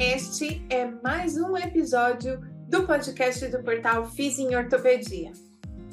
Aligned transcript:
Este 0.00 0.60
é 0.70 0.90
mais 1.04 1.36
um 1.36 1.56
episódio 1.56 2.40
do 2.68 2.84
podcast 2.84 3.46
do 3.46 3.62
portal 3.62 4.10
Fiz 4.10 4.40
em 4.40 4.56
Ortopedia. 4.56 5.30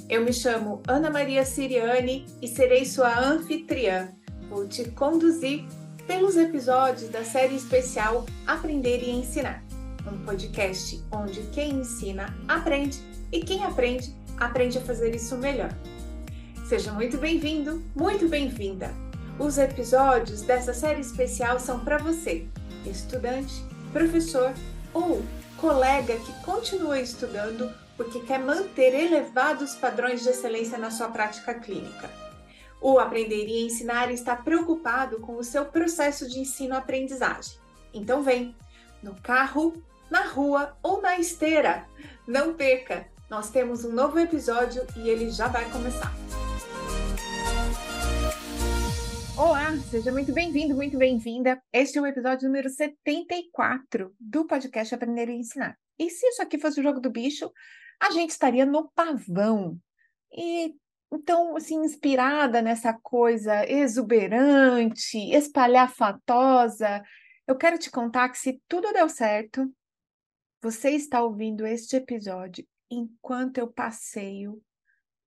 Eu 0.10 0.26
me 0.26 0.34
chamo 0.34 0.82
Ana 0.88 1.12
Maria 1.12 1.46
Siriani 1.46 2.26
e 2.42 2.48
serei 2.48 2.84
sua 2.84 3.20
anfitriã. 3.20 4.10
Vou 4.50 4.68
te 4.68 4.90
conduzir 4.92 5.66
pelos 6.08 6.36
episódios 6.36 7.12
da 7.12 7.24
série 7.24 7.56
especial 7.56 8.26
Aprender 8.48 9.04
e 9.04 9.12
Ensinar, 9.12 9.64
um 10.12 10.18
podcast 10.26 11.00
onde 11.12 11.42
quem 11.52 11.76
ensina 11.76 12.36
aprende 12.48 13.00
e 13.32 13.42
quem 13.42 13.64
aprende 13.64 14.16
aprende 14.40 14.80
a 14.80 14.82
fazer 14.82 15.14
isso 15.14 15.38
melhor. 15.38 15.72
Seja 16.66 16.92
muito 16.92 17.20
bem-vindo, 17.20 17.84
muito 17.96 18.28
bem-vinda. 18.28 18.92
Os 19.38 19.60
episódios 19.60 20.42
dessa 20.42 20.74
série 20.74 21.02
especial 21.02 21.60
são 21.60 21.82
para 21.82 22.00
você, 22.00 22.48
estudante, 22.86 23.64
professor 23.92 24.54
ou 24.94 25.24
colega 25.58 26.18
que 26.18 26.34
continua 26.44 27.00
estudando 27.00 27.72
porque 27.96 28.20
quer 28.22 28.40
manter 28.40 28.94
elevados 28.94 29.76
padrões 29.76 30.24
de 30.24 30.30
excelência 30.30 30.78
na 30.78 30.90
sua 30.90 31.10
prática 31.10 31.54
clínica. 31.54 32.10
O 32.82 32.98
Aprender 32.98 33.46
e 33.46 33.64
Ensinar 33.64 34.12
está 34.12 34.36
preocupado 34.36 35.20
com 35.20 35.38
o 35.38 35.44
seu 35.44 35.66
processo 35.66 36.28
de 36.28 36.40
ensino-aprendizagem. 36.40 37.60
Então 37.94 38.24
vem, 38.24 38.56
no 39.04 39.14
carro, 39.22 39.82
na 40.10 40.22
rua 40.26 40.76
ou 40.82 41.00
na 41.00 41.20
esteira. 41.20 41.86
Não 42.28 42.56
perca! 42.56 43.06
Nós 43.30 43.50
temos 43.50 43.86
um 43.86 43.94
novo 43.94 44.20
episódio 44.20 44.86
e 44.98 45.08
ele 45.08 45.30
já 45.30 45.48
vai 45.48 45.70
começar. 45.70 46.12
Olá, 49.42 49.76
seja 49.90 50.12
muito 50.12 50.32
bem-vindo, 50.32 50.76
muito 50.76 51.00
bem-vinda. 51.00 51.60
Este 51.74 51.98
é 51.98 52.02
o 52.02 52.06
episódio 52.06 52.48
número 52.48 52.70
74 52.70 54.16
do 54.20 54.46
podcast 54.46 54.94
Aprender 54.94 55.30
e 55.30 55.34
Ensinar. 55.34 55.76
E 55.98 56.12
se 56.12 56.28
isso 56.28 56.44
aqui 56.44 56.60
fosse 56.60 56.80
o 56.80 56.84
jogo 56.84 57.00
do 57.00 57.10
bicho, 57.10 57.52
a 58.00 58.12
gente 58.12 58.30
estaria 58.30 58.68
no 58.68 58.92
pavão. 58.92 59.80
E 60.32 60.76
então, 61.12 61.58
assim, 61.58 61.84
inspirada 61.84 62.62
nessa 62.62 62.94
coisa 62.94 63.68
exuberante, 63.68 65.18
espalhafatosa, 65.32 67.02
eu 67.48 67.58
quero 67.58 67.80
te 67.80 67.90
contar 67.90 68.30
que 68.30 68.38
se 68.38 68.62
tudo 68.68 68.94
deu 68.94 69.10
certo, 69.10 69.68
você 70.62 70.92
está 70.92 71.20
ouvindo 71.20 71.66
este 71.66 71.96
episódio 71.96 72.64
enquanto 72.92 73.58
eu 73.58 73.68
passeio 73.68 74.62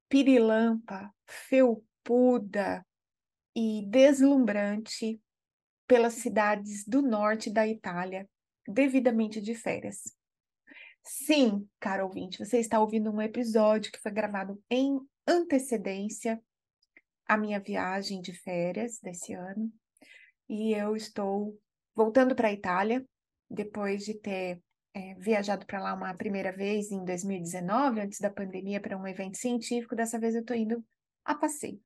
pirilampa, 0.09 1.13
felpuda, 1.27 2.87
e 3.55 3.87
deslumbrante 3.87 5.21
pelas 5.87 6.15
cidades 6.15 6.85
do 6.87 7.03
norte 7.03 7.51
da 7.51 7.67
Itália, 7.67 8.29
devidamente 8.67 9.41
de 9.41 9.55
férias. 9.55 10.03
Sim, 11.03 11.69
caro 11.79 12.07
ouvinte, 12.07 12.39
você 12.39 12.59
está 12.59 12.81
ouvindo 12.81 13.11
um 13.11 13.21
episódio 13.21 13.93
que 13.93 14.01
foi 14.01 14.11
gravado 14.11 14.63
em 14.71 14.99
antecedência 15.27 16.43
à 17.27 17.37
minha 17.37 17.61
viagem 17.61 18.21
de 18.21 18.33
férias 18.33 18.99
desse 19.01 19.35
ano. 19.35 19.71
E 20.49 20.73
eu 20.73 20.97
estou 20.97 21.59
voltando 21.95 22.35
para 22.35 22.49
a 22.49 22.53
Itália, 22.53 23.05
depois 23.51 24.05
de 24.05 24.15
ter 24.15 24.63
é, 24.95 25.15
viajado 25.17 25.67
para 25.67 25.83
lá 25.83 25.95
uma 25.95 26.15
primeira 26.15 26.53
vez 26.53 26.91
em 26.91 27.05
2019, 27.05 28.01
antes 28.01 28.21
da 28.21 28.31
pandemia, 28.31 28.81
para 28.81 28.97
um 28.97 29.07
evento 29.07 29.37
científico. 29.37 29.95
Dessa 29.95 30.19
vez 30.19 30.35
eu 30.35 30.41
estou 30.41 30.57
indo 30.57 30.85
a 31.25 31.35
passeio. 31.35 31.81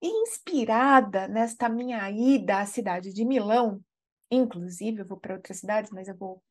Inspirada 0.00 1.26
nesta 1.26 1.68
minha 1.68 2.08
ida 2.10 2.60
à 2.60 2.66
cidade 2.66 3.12
de 3.12 3.24
Milão, 3.24 3.82
inclusive 4.30 5.00
eu 5.00 5.06
vou 5.06 5.18
para 5.18 5.34
outras 5.34 5.58
cidades, 5.58 5.90
mas 5.90 6.06
eu 6.06 6.16
vou 6.16 6.42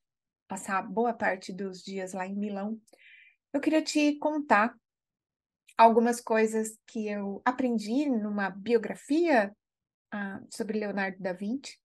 passar 0.47 0.81
boa 0.81 1.13
parte 1.13 1.53
dos 1.53 1.81
dias 1.81 2.13
lá 2.13 2.27
em 2.27 2.35
Milão, 2.35 2.79
eu 3.53 3.61
queria 3.61 3.81
te 3.81 4.17
contar 4.17 4.75
algumas 5.77 6.19
coisas 6.19 6.77
que 6.87 7.07
eu 7.07 7.41
aprendi 7.45 8.09
numa 8.09 8.49
biografia 8.49 9.55
ah, 10.11 10.41
sobre 10.49 10.79
Leonardo 10.79 11.21
da 11.21 11.33
Vinci. 11.33 11.77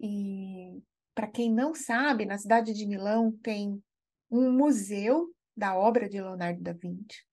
E 0.00 0.82
para 1.14 1.26
quem 1.26 1.50
não 1.50 1.74
sabe, 1.74 2.26
na 2.26 2.36
cidade 2.36 2.74
de 2.74 2.86
Milão 2.86 3.32
tem 3.42 3.82
um 4.30 4.52
museu 4.52 5.32
da 5.56 5.74
obra 5.74 6.08
de 6.08 6.20
Leonardo 6.20 6.62
da 6.62 6.72
Vinci 6.72 7.24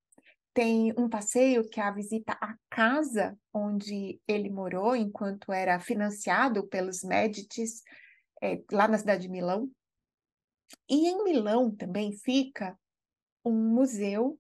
tem 0.54 0.94
um 0.98 1.10
passeio 1.10 1.68
que 1.68 1.80
é 1.80 1.84
a 1.84 1.92
visita 1.92 2.34
à 2.34 2.56
casa 2.70 3.38
onde 3.54 4.22
ele 4.28 4.50
morou 4.50 4.96
enquanto 4.96 5.52
era 5.52 5.80
financiado 5.80 6.68
pelos 6.68 7.04
Médicis, 7.04 7.82
é, 8.42 8.62
lá 8.72 8.88
na 8.88 8.98
cidade 8.98 9.24
de 9.24 9.30
Milão. 9.30 9.70
E 10.90 11.08
em 11.08 11.24
Milão 11.24 11.72
também 11.76 12.12
fica 12.14 12.78
um 13.44 13.54
museu 13.54 14.40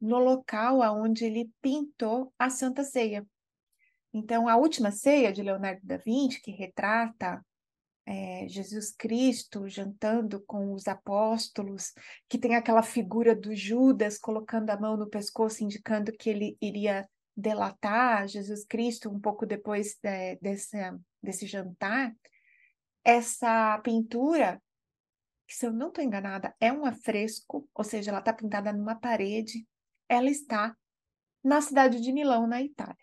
no 0.00 0.18
local 0.18 0.80
onde 1.00 1.24
ele 1.24 1.50
pintou 1.60 2.32
a 2.38 2.50
Santa 2.50 2.82
Ceia. 2.82 3.26
Então, 4.12 4.48
a 4.48 4.56
última 4.56 4.90
ceia 4.90 5.32
de 5.32 5.42
Leonardo 5.42 5.80
da 5.84 5.96
Vinci, 5.96 6.40
que 6.40 6.52
retrata 6.52 7.44
é, 8.06 8.46
Jesus 8.48 8.92
Cristo 8.92 9.68
jantando 9.68 10.40
com 10.40 10.72
os 10.72 10.86
apóstolos, 10.86 11.92
que 12.28 12.38
tem 12.38 12.54
aquela 12.54 12.82
figura 12.82 13.34
do 13.34 13.54
Judas 13.54 14.18
colocando 14.18 14.70
a 14.70 14.78
mão 14.78 14.96
no 14.96 15.08
pescoço, 15.08 15.64
indicando 15.64 16.12
que 16.12 16.28
ele 16.28 16.56
iria 16.60 17.08
delatar 17.36 18.28
Jesus 18.28 18.64
Cristo 18.64 19.10
um 19.10 19.18
pouco 19.18 19.46
depois 19.46 19.96
de, 20.02 20.36
desse, 20.36 20.76
desse 21.22 21.46
jantar. 21.46 22.14
Essa 23.02 23.78
pintura, 23.80 24.62
que 25.46 25.54
se 25.54 25.66
eu 25.66 25.72
não 25.72 25.88
estou 25.88 26.04
enganada, 26.04 26.54
é 26.60 26.72
um 26.72 26.84
afresco, 26.84 27.68
ou 27.74 27.84
seja, 27.84 28.10
ela 28.10 28.20
está 28.20 28.32
pintada 28.32 28.72
numa 28.72 28.94
parede, 28.94 29.66
ela 30.08 30.30
está 30.30 30.76
na 31.42 31.60
cidade 31.60 32.00
de 32.00 32.12
Milão, 32.12 32.46
na 32.46 32.62
Itália. 32.62 32.96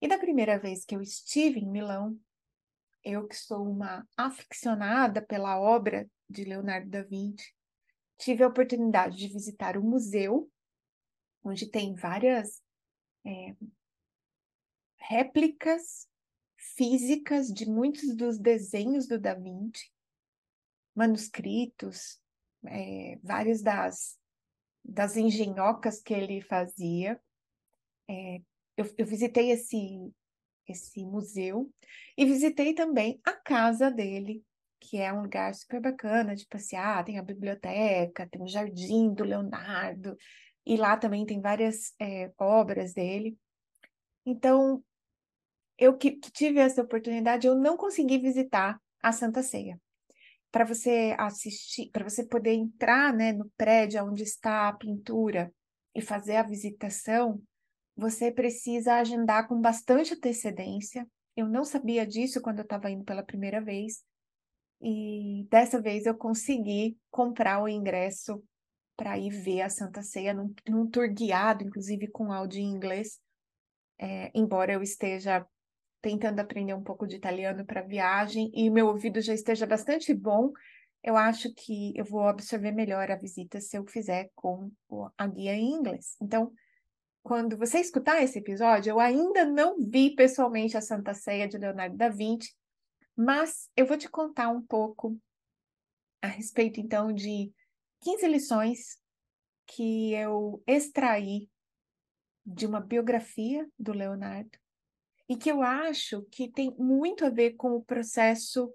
E 0.00 0.06
da 0.06 0.18
primeira 0.18 0.58
vez 0.58 0.84
que 0.84 0.94
eu 0.94 1.00
estive 1.00 1.60
em 1.60 1.70
Milão, 1.70 2.18
eu 3.04 3.26
que 3.28 3.36
sou 3.36 3.68
uma 3.68 4.06
aficionada 4.16 5.20
pela 5.20 5.60
obra 5.60 6.08
de 6.28 6.44
Leonardo 6.44 6.88
da 6.88 7.02
Vinci, 7.02 7.54
tive 8.16 8.42
a 8.42 8.48
oportunidade 8.48 9.16
de 9.16 9.28
visitar 9.28 9.76
o 9.76 9.82
museu, 9.82 10.50
onde 11.42 11.68
tem 11.68 11.94
várias 11.94 12.62
é, 13.26 13.54
réplicas 14.96 16.08
físicas 16.56 17.52
de 17.52 17.66
muitos 17.66 18.16
dos 18.16 18.38
desenhos 18.38 19.06
do 19.06 19.18
Da 19.18 19.34
Vinci, 19.34 19.92
manuscritos, 20.94 22.20
é, 22.66 23.18
várias 23.22 23.62
das, 23.62 24.18
das 24.82 25.16
engenhocas 25.16 26.00
que 26.00 26.14
ele 26.14 26.40
fazia. 26.40 27.20
É, 28.08 28.38
eu, 28.76 28.94
eu 28.96 29.06
visitei 29.06 29.50
esse, 29.50 30.12
esse 30.68 31.04
museu 31.04 31.70
e 32.16 32.24
visitei 32.24 32.74
também 32.74 33.20
a 33.24 33.32
casa 33.32 33.90
dele, 33.90 34.42
que 34.80 34.98
é 34.98 35.12
um 35.12 35.22
lugar 35.22 35.54
super 35.54 35.80
bacana 35.80 36.34
de 36.34 36.46
passear. 36.46 37.04
Tem 37.04 37.18
a 37.18 37.22
biblioteca, 37.22 38.28
tem 38.28 38.42
o 38.42 38.48
jardim 38.48 39.12
do 39.12 39.24
Leonardo, 39.24 40.16
e 40.66 40.76
lá 40.76 40.96
também 40.96 41.26
tem 41.26 41.40
várias 41.40 41.94
é, 42.00 42.32
obras 42.38 42.94
dele. 42.94 43.36
Então, 44.24 44.82
eu 45.78 45.96
que, 45.96 46.12
que 46.12 46.30
tive 46.30 46.60
essa 46.60 46.82
oportunidade, 46.82 47.46
eu 47.46 47.54
não 47.54 47.76
consegui 47.76 48.18
visitar 48.18 48.80
a 49.02 49.12
Santa 49.12 49.42
Ceia. 49.42 49.80
Para 50.50 50.64
você 50.64 51.14
assistir, 51.18 51.90
para 51.90 52.08
você 52.08 52.24
poder 52.24 52.52
entrar 52.52 53.12
né, 53.12 53.32
no 53.32 53.50
prédio 53.56 54.04
onde 54.04 54.22
está 54.22 54.68
a 54.68 54.72
pintura 54.72 55.52
e 55.94 56.00
fazer 56.00 56.36
a 56.36 56.42
visitação, 56.42 57.42
você 57.96 58.30
precisa 58.30 58.94
agendar 58.94 59.46
com 59.46 59.60
bastante 59.60 60.14
antecedência. 60.14 61.06
Eu 61.36 61.48
não 61.48 61.64
sabia 61.64 62.06
disso 62.06 62.40
quando 62.40 62.58
eu 62.58 62.64
estava 62.64 62.90
indo 62.90 63.04
pela 63.04 63.22
primeira 63.22 63.60
vez. 63.60 64.02
E 64.80 65.46
dessa 65.50 65.80
vez 65.80 66.04
eu 66.06 66.14
consegui 66.14 66.98
comprar 67.10 67.62
o 67.62 67.68
ingresso 67.68 68.42
para 68.96 69.18
ir 69.18 69.30
ver 69.30 69.62
a 69.62 69.68
Santa 69.68 70.02
Ceia 70.02 70.34
num, 70.34 70.52
num 70.68 70.88
tour 70.88 71.08
guiado, 71.08 71.64
inclusive 71.64 72.08
com 72.08 72.32
áudio 72.32 72.60
em 72.60 72.70
inglês. 72.70 73.18
É, 73.98 74.30
embora 74.34 74.72
eu 74.72 74.82
esteja 74.82 75.46
tentando 76.02 76.40
aprender 76.40 76.74
um 76.74 76.82
pouco 76.82 77.06
de 77.06 77.16
italiano 77.16 77.64
para 77.64 77.80
viagem 77.80 78.50
e 78.52 78.68
meu 78.68 78.88
ouvido 78.88 79.20
já 79.20 79.32
esteja 79.32 79.66
bastante 79.66 80.12
bom, 80.12 80.52
eu 81.02 81.16
acho 81.16 81.52
que 81.54 81.96
eu 81.96 82.04
vou 82.04 82.28
absorver 82.28 82.72
melhor 82.72 83.10
a 83.10 83.16
visita 83.16 83.60
se 83.60 83.76
eu 83.76 83.86
fizer 83.86 84.30
com 84.34 84.70
a 85.16 85.26
guia 85.26 85.54
em 85.54 85.72
inglês. 85.72 86.16
Então, 86.20 86.52
quando 87.24 87.56
você 87.56 87.80
escutar 87.80 88.22
esse 88.22 88.38
episódio, 88.38 88.90
eu 88.90 89.00
ainda 89.00 89.46
não 89.46 89.80
vi 89.80 90.14
pessoalmente 90.14 90.76
a 90.76 90.82
Santa 90.82 91.14
Ceia 91.14 91.48
de 91.48 91.56
Leonardo 91.56 91.96
da 91.96 92.10
Vinci, 92.10 92.54
mas 93.16 93.70
eu 93.74 93.86
vou 93.86 93.96
te 93.96 94.10
contar 94.10 94.50
um 94.50 94.60
pouco 94.60 95.18
a 96.20 96.26
respeito, 96.26 96.80
então, 96.80 97.10
de 97.10 97.50
15 98.02 98.28
lições 98.28 98.98
que 99.66 100.12
eu 100.12 100.62
extraí 100.66 101.48
de 102.44 102.66
uma 102.66 102.80
biografia 102.80 103.66
do 103.78 103.94
Leonardo 103.94 104.58
e 105.26 105.34
que 105.34 105.50
eu 105.50 105.62
acho 105.62 106.22
que 106.30 106.50
tem 106.50 106.76
muito 106.76 107.24
a 107.24 107.30
ver 107.30 107.54
com 107.54 107.70
o 107.70 107.82
processo 107.82 108.70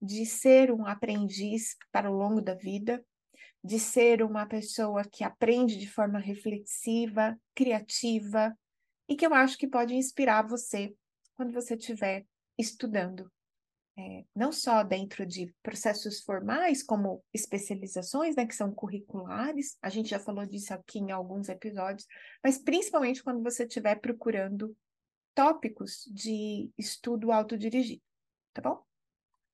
de 0.00 0.24
ser 0.24 0.72
um 0.72 0.86
aprendiz 0.86 1.76
para 1.90 2.10
o 2.10 2.16
longo 2.16 2.40
da 2.40 2.54
vida, 2.54 3.04
de 3.62 3.78
ser 3.78 4.22
uma 4.22 4.46
pessoa 4.46 5.04
que 5.04 5.22
aprende 5.22 5.76
de 5.78 5.88
forma 5.88 6.18
reflexiva, 6.18 7.38
criativa, 7.54 8.56
e 9.08 9.16
que 9.16 9.26
eu 9.26 9.34
acho 9.34 9.58
que 9.58 9.68
pode 9.68 9.94
inspirar 9.94 10.46
você 10.46 10.94
quando 11.36 11.52
você 11.52 11.74
estiver 11.74 12.26
estudando. 12.58 13.30
É, 13.96 14.24
não 14.34 14.50
só 14.50 14.82
dentro 14.82 15.26
de 15.26 15.54
processos 15.62 16.22
formais, 16.22 16.82
como 16.82 17.22
especializações, 17.32 18.34
né, 18.34 18.46
que 18.46 18.54
são 18.54 18.72
curriculares, 18.72 19.76
a 19.82 19.90
gente 19.90 20.08
já 20.08 20.18
falou 20.18 20.46
disso 20.46 20.72
aqui 20.72 20.98
em 20.98 21.10
alguns 21.10 21.50
episódios, 21.50 22.06
mas 22.42 22.56
principalmente 22.56 23.22
quando 23.22 23.42
você 23.42 23.64
estiver 23.64 23.96
procurando 23.96 24.74
tópicos 25.34 26.04
de 26.10 26.70
estudo 26.78 27.30
autodirigido, 27.30 28.02
tá 28.54 28.62
bom? 28.62 28.82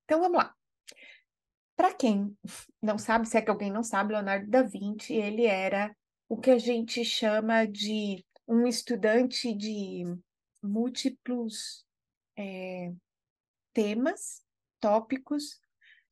Então 0.05 0.21
vamos 0.21 0.37
lá. 0.37 0.58
Para 1.79 1.93
quem 1.93 2.37
não 2.81 2.97
sabe, 2.97 3.25
se 3.25 3.37
é 3.37 3.41
que 3.41 3.49
alguém 3.49 3.71
não 3.71 3.83
sabe, 3.83 4.11
Leonardo 4.11 4.49
da 4.49 4.61
Vinci, 4.61 5.13
ele 5.13 5.45
era 5.45 5.95
o 6.27 6.35
que 6.35 6.51
a 6.51 6.57
gente 6.57 7.05
chama 7.05 7.65
de 7.65 8.21
um 8.45 8.67
estudante 8.67 9.55
de 9.55 10.03
múltiplos 10.61 11.85
é, 12.37 12.91
temas, 13.71 14.43
tópicos, 14.81 15.57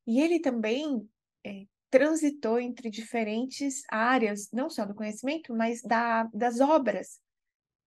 e 0.07 0.21
ele 0.21 0.39
também 0.39 1.05
é, 1.45 1.65
transitou 1.89 2.61
entre 2.61 2.89
diferentes 2.89 3.83
áreas, 3.89 4.49
não 4.53 4.69
só 4.69 4.85
do 4.85 4.95
conhecimento, 4.95 5.53
mas 5.53 5.81
da, 5.81 6.23
das 6.33 6.61
obras. 6.61 7.19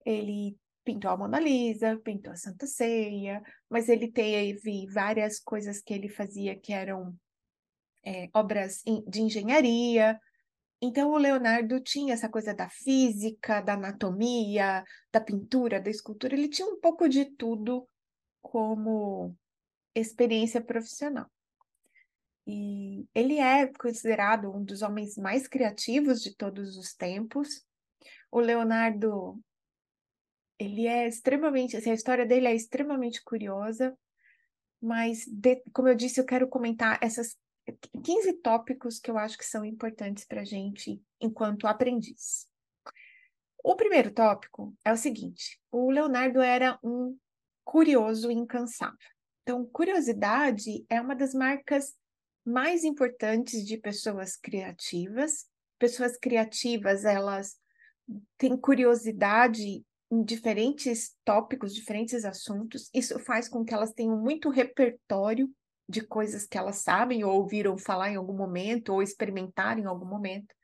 Ele 0.04 0.54
pintou 0.84 1.10
a 1.10 1.16
Mona 1.16 1.40
Lisa, 1.40 1.98
pintou 2.04 2.30
a 2.30 2.36
Santa 2.36 2.66
Ceia, 2.66 3.42
mas 3.70 3.88
ele 3.88 4.12
teve 4.12 4.86
várias 4.92 5.40
coisas 5.40 5.80
que 5.80 5.94
ele 5.94 6.10
fazia 6.10 6.54
que 6.54 6.74
eram 6.74 7.18
é, 8.04 8.28
obras 8.34 8.82
de 9.08 9.22
engenharia. 9.22 10.18
Então, 10.80 11.10
o 11.10 11.18
Leonardo 11.18 11.78
tinha 11.80 12.14
essa 12.14 12.28
coisa 12.28 12.54
da 12.54 12.68
física, 12.70 13.60
da 13.60 13.74
anatomia, 13.74 14.84
da 15.12 15.20
pintura, 15.20 15.80
da 15.80 15.90
escultura, 15.90 16.34
ele 16.34 16.48
tinha 16.48 16.66
um 16.66 16.80
pouco 16.80 17.08
de 17.08 17.26
tudo 17.26 17.86
como 18.40 19.36
experiência 19.94 20.60
profissional. 20.60 21.30
E 22.46 23.06
ele 23.14 23.38
é 23.38 23.66
considerado 23.66 24.50
um 24.50 24.64
dos 24.64 24.82
homens 24.82 25.16
mais 25.16 25.46
criativos 25.46 26.22
de 26.22 26.34
todos 26.34 26.76
os 26.76 26.94
tempos. 26.94 27.64
O 28.30 28.40
Leonardo 28.40 29.38
ele 30.58 30.86
é 30.86 31.08
extremamente, 31.08 31.76
assim, 31.76 31.90
a 31.90 31.94
história 31.94 32.26
dele 32.26 32.46
é 32.46 32.54
extremamente 32.54 33.22
curiosa, 33.24 33.96
mas, 34.80 35.24
de, 35.26 35.62
como 35.72 35.88
eu 35.88 35.94
disse, 35.94 36.20
eu 36.20 36.24
quero 36.24 36.46
comentar 36.48 36.98
essas 37.02 37.34
15 38.04 38.34
tópicos 38.34 38.98
que 38.98 39.10
eu 39.10 39.18
acho 39.18 39.36
que 39.38 39.44
são 39.44 39.64
importantes 39.64 40.24
para 40.24 40.42
a 40.42 40.44
gente 40.44 41.02
enquanto 41.20 41.66
aprendiz. 41.66 42.46
O 43.62 43.76
primeiro 43.76 44.10
tópico 44.10 44.74
é 44.84 44.92
o 44.92 44.96
seguinte: 44.96 45.60
o 45.70 45.90
Leonardo 45.90 46.40
era 46.40 46.78
um 46.82 47.16
curioso 47.64 48.30
incansável. 48.30 48.96
Então, 49.42 49.66
curiosidade 49.66 50.84
é 50.88 51.00
uma 51.00 51.14
das 51.14 51.34
marcas 51.34 51.94
mais 52.44 52.84
importantes 52.84 53.64
de 53.66 53.76
pessoas 53.76 54.36
criativas. 54.36 55.46
Pessoas 55.78 56.16
criativas, 56.16 57.04
elas 57.04 57.56
têm 58.36 58.56
curiosidade 58.56 59.84
em 60.10 60.22
diferentes 60.22 61.16
tópicos, 61.24 61.74
diferentes 61.74 62.24
assuntos. 62.24 62.90
Isso 62.92 63.18
faz 63.18 63.48
com 63.48 63.64
que 63.64 63.72
elas 63.72 63.92
tenham 63.92 64.16
muito 64.18 64.50
repertório 64.50 65.50
de 65.90 66.06
coisas 66.06 66.46
que 66.46 66.56
elas 66.56 66.76
sabem 66.76 67.24
ou 67.24 67.32
ouviram 67.32 67.76
falar 67.76 68.10
em 68.10 68.16
algum 68.16 68.32
momento 68.32 68.92
ou 68.92 69.02
experimentar 69.02 69.78
em 69.78 69.86
algum 69.86 70.06
momento. 70.06 70.54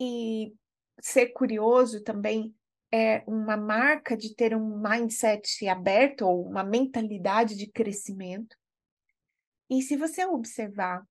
E 0.00 0.52
ser 1.00 1.28
curioso 1.28 2.02
também 2.02 2.54
é 2.92 3.22
uma 3.26 3.56
marca 3.56 4.16
de 4.16 4.34
ter 4.34 4.54
um 4.54 4.80
mindset 4.80 5.66
aberto 5.68 6.22
ou 6.22 6.46
uma 6.46 6.64
mentalidade 6.64 7.56
de 7.56 7.70
crescimento. 7.70 8.56
E 9.70 9.80
se 9.82 9.96
você 9.96 10.24
observar 10.26 11.04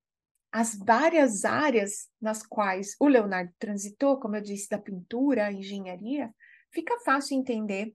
as 0.52 0.76
várias 0.78 1.44
áreas 1.44 2.08
nas 2.20 2.46
quais 2.46 2.94
o 3.00 3.08
Leonardo 3.08 3.52
transitou, 3.58 4.20
como 4.20 4.36
eu 4.36 4.40
disse, 4.40 4.68
da 4.68 4.78
pintura 4.78 5.50
engenharia, 5.50 6.32
fica 6.72 6.98
fácil 7.00 7.36
entender 7.36 7.92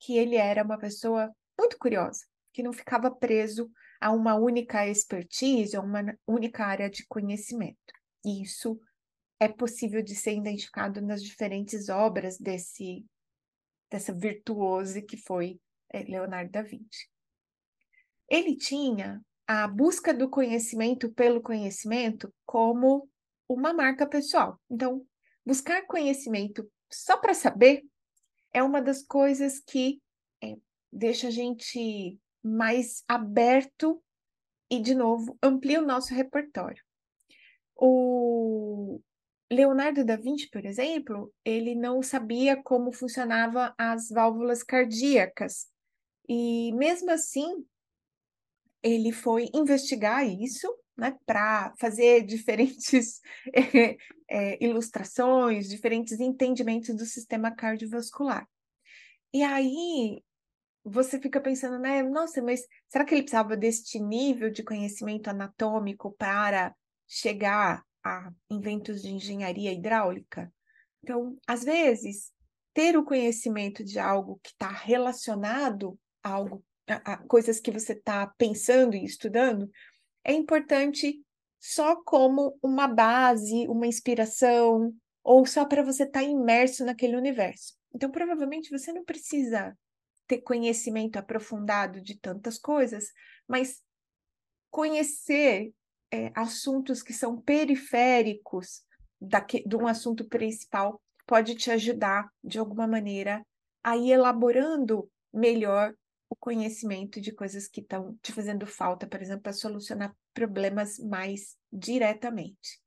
que 0.00 0.16
ele 0.16 0.36
era 0.36 0.62
uma 0.64 0.78
pessoa 0.78 1.30
muito 1.58 1.76
curiosa, 1.78 2.24
que 2.52 2.62
não 2.62 2.72
ficava 2.72 3.10
preso 3.10 3.70
a 4.00 4.12
uma 4.12 4.34
única 4.34 4.86
expertise, 4.86 5.76
a 5.76 5.80
uma 5.80 6.16
única 6.26 6.64
área 6.64 6.88
de 6.88 7.06
conhecimento. 7.06 7.78
E 8.24 8.42
isso 8.42 8.80
é 9.40 9.48
possível 9.48 10.02
de 10.02 10.14
ser 10.14 10.36
identificado 10.36 11.00
nas 11.00 11.22
diferentes 11.22 11.88
obras 11.88 12.38
desse 12.38 13.04
dessa 13.90 14.12
virtuose 14.12 15.00
que 15.00 15.16
foi 15.16 15.58
eh, 15.90 16.02
Leonardo 16.02 16.50
da 16.50 16.62
Vinci. 16.62 17.08
Ele 18.28 18.54
tinha 18.54 19.22
a 19.46 19.66
busca 19.66 20.12
do 20.12 20.28
conhecimento 20.28 21.10
pelo 21.14 21.40
conhecimento 21.40 22.30
como 22.44 23.08
uma 23.48 23.72
marca 23.72 24.06
pessoal. 24.06 24.60
Então, 24.70 25.06
buscar 25.44 25.86
conhecimento 25.86 26.70
só 26.92 27.16
para 27.16 27.32
saber 27.32 27.82
é 28.52 28.62
uma 28.62 28.82
das 28.82 29.02
coisas 29.02 29.58
que 29.58 30.02
é, 30.42 30.56
deixa 30.92 31.28
a 31.28 31.30
gente 31.30 32.18
mais 32.42 33.02
aberto 33.08 34.02
e, 34.70 34.80
de 34.80 34.94
novo, 34.94 35.36
amplia 35.42 35.80
o 35.80 35.86
nosso 35.86 36.14
repertório. 36.14 36.82
O 37.74 39.00
Leonardo 39.50 40.04
da 40.04 40.16
Vinci, 40.16 40.48
por 40.50 40.64
exemplo, 40.64 41.32
ele 41.44 41.74
não 41.74 42.02
sabia 42.02 42.62
como 42.62 42.92
funcionavam 42.92 43.72
as 43.78 44.08
válvulas 44.08 44.62
cardíacas. 44.62 45.66
E 46.28 46.72
mesmo 46.72 47.10
assim, 47.10 47.64
ele 48.82 49.12
foi 49.12 49.48
investigar 49.54 50.26
isso, 50.26 50.68
né, 50.96 51.16
para 51.24 51.72
fazer 51.78 52.22
diferentes 52.26 53.20
é, 53.54 53.96
é, 54.28 54.64
ilustrações, 54.64 55.68
diferentes 55.68 56.20
entendimentos 56.20 56.94
do 56.94 57.06
sistema 57.06 57.50
cardiovascular. 57.50 58.46
E 59.32 59.42
aí 59.42 60.22
você 60.88 61.20
fica 61.20 61.40
pensando, 61.40 61.78
né, 61.78 62.02
nossa, 62.02 62.42
mas 62.42 62.66
será 62.88 63.04
que 63.04 63.14
ele 63.14 63.22
precisava 63.22 63.56
deste 63.56 63.98
nível 63.98 64.50
de 64.50 64.62
conhecimento 64.62 65.28
anatômico 65.28 66.12
para 66.12 66.74
chegar 67.06 67.84
a 68.04 68.30
inventos 68.50 69.02
de 69.02 69.12
engenharia 69.12 69.72
hidráulica? 69.72 70.52
Então, 71.02 71.36
às 71.46 71.64
vezes, 71.64 72.32
ter 72.74 72.96
o 72.96 73.04
conhecimento 73.04 73.84
de 73.84 73.98
algo 73.98 74.40
que 74.42 74.50
está 74.50 74.68
relacionado 74.68 75.98
a 76.22 76.30
algo, 76.30 76.64
a, 76.88 77.14
a 77.14 77.16
coisas 77.18 77.60
que 77.60 77.70
você 77.70 77.92
está 77.92 78.26
pensando 78.38 78.94
e 78.94 79.04
estudando, 79.04 79.70
é 80.24 80.32
importante 80.32 81.22
só 81.60 81.96
como 82.04 82.56
uma 82.62 82.86
base, 82.86 83.66
uma 83.68 83.86
inspiração, 83.86 84.94
ou 85.24 85.44
só 85.44 85.64
para 85.64 85.82
você 85.82 86.04
estar 86.04 86.20
tá 86.20 86.26
imerso 86.26 86.84
naquele 86.84 87.16
universo. 87.16 87.74
Então, 87.94 88.10
provavelmente 88.10 88.70
você 88.70 88.92
não 88.92 89.04
precisa 89.04 89.76
ter 90.28 90.42
conhecimento 90.42 91.16
aprofundado 91.16 92.00
de 92.00 92.16
tantas 92.18 92.58
coisas, 92.58 93.12
mas 93.48 93.82
conhecer 94.70 95.72
é, 96.12 96.30
assuntos 96.34 97.02
que 97.02 97.12
são 97.12 97.40
periféricos 97.40 98.82
daqui, 99.20 99.66
de 99.66 99.74
um 99.74 99.86
assunto 99.86 100.28
principal 100.28 101.00
pode 101.26 101.54
te 101.54 101.70
ajudar, 101.70 102.30
de 102.44 102.58
alguma 102.58 102.86
maneira, 102.86 103.44
a 103.82 103.96
ir 103.96 104.12
elaborando 104.12 105.10
melhor 105.32 105.94
o 106.30 106.36
conhecimento 106.36 107.20
de 107.20 107.32
coisas 107.32 107.66
que 107.66 107.80
estão 107.80 108.16
te 108.22 108.32
fazendo 108.32 108.66
falta, 108.66 109.06
por 109.06 109.20
exemplo, 109.20 109.42
para 109.42 109.52
solucionar 109.52 110.14
problemas 110.34 110.98
mais 110.98 111.56
diretamente. 111.72 112.80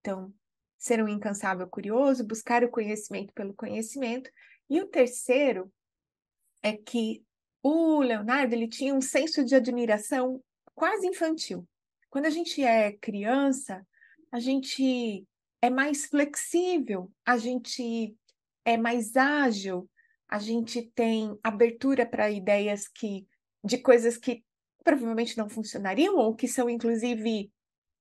Então, 0.00 0.32
ser 0.76 1.02
um 1.02 1.08
incansável 1.08 1.68
curioso, 1.68 2.26
buscar 2.26 2.62
o 2.62 2.70
conhecimento 2.70 3.32
pelo 3.32 3.54
conhecimento. 3.54 4.30
E 4.70 4.80
o 4.80 4.86
terceiro 4.86 5.72
é 6.62 6.76
que 6.76 7.22
o 7.62 8.00
Leonardo 8.00 8.54
ele 8.54 8.68
tinha 8.68 8.94
um 8.94 9.00
senso 9.00 9.44
de 9.44 9.54
admiração 9.54 10.42
quase 10.74 11.06
infantil. 11.06 11.66
Quando 12.10 12.26
a 12.26 12.30
gente 12.30 12.62
é 12.62 12.92
criança, 12.92 13.86
a 14.32 14.38
gente 14.38 15.26
é 15.60 15.68
mais 15.70 16.06
flexível, 16.06 17.10
a 17.24 17.36
gente 17.36 18.14
é 18.64 18.76
mais 18.76 19.16
ágil, 19.16 19.88
a 20.28 20.38
gente 20.38 20.82
tem 20.94 21.36
abertura 21.42 22.06
para 22.06 22.30
ideias 22.30 22.86
que 22.86 23.26
de 23.64 23.78
coisas 23.78 24.16
que 24.16 24.44
provavelmente 24.84 25.36
não 25.36 25.48
funcionariam 25.48 26.16
ou 26.16 26.34
que 26.34 26.46
são 26.46 26.70
inclusive 26.70 27.50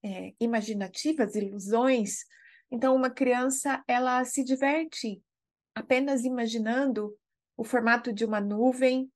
é, 0.03 0.33
imaginativas, 0.39 1.35
ilusões. 1.35 2.25
Então, 2.69 2.95
uma 2.95 3.09
criança 3.09 3.83
ela 3.87 4.23
se 4.23 4.43
diverte 4.43 5.21
apenas 5.73 6.23
imaginando 6.23 7.17
o 7.57 7.63
formato 7.63 8.13
de 8.13 8.23
uma 8.23 8.39
nuvem 8.39 9.11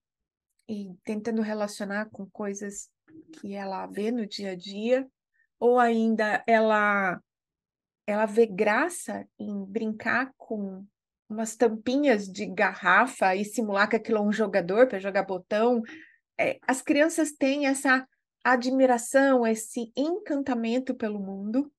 e 0.67 0.93
tentando 1.03 1.41
relacionar 1.43 2.09
com 2.09 2.27
coisas 2.29 2.89
que 3.33 3.53
ela 3.53 3.85
vê 3.85 4.11
no 4.11 4.25
dia 4.25 4.51
a 4.51 4.55
dia, 4.55 5.07
ou 5.59 5.79
ainda 5.79 6.43
ela 6.47 7.21
ela 8.07 8.25
vê 8.25 8.45
graça 8.47 9.25
em 9.39 9.63
brincar 9.63 10.33
com 10.35 10.85
umas 11.29 11.55
tampinhas 11.55 12.27
de 12.27 12.45
garrafa 12.45 13.35
e 13.35 13.45
simular 13.45 13.87
que 13.87 13.95
aquilo 13.95 14.17
é 14.17 14.21
um 14.21 14.33
jogador 14.33 14.87
para 14.87 14.99
jogar 14.99 15.23
botão. 15.23 15.81
É, 16.37 16.59
as 16.67 16.81
crianças 16.81 17.31
têm 17.31 17.67
essa 17.67 18.05
admiração, 18.43 19.45
esse 19.45 19.93
encantamento 19.95 20.95
pelo 20.95 21.19
mundo, 21.19 21.71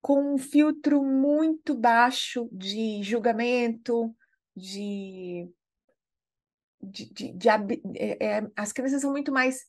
com 0.00 0.34
um 0.34 0.38
filtro 0.38 1.02
muito 1.02 1.74
baixo 1.74 2.48
de 2.52 3.02
julgamento, 3.02 4.14
de. 4.58 5.48
de, 6.82 7.12
de, 7.12 7.32
de 7.32 7.48
é, 7.48 8.24
é, 8.24 8.50
as 8.56 8.72
crianças 8.72 9.00
são 9.00 9.10
muito 9.10 9.32
mais 9.32 9.66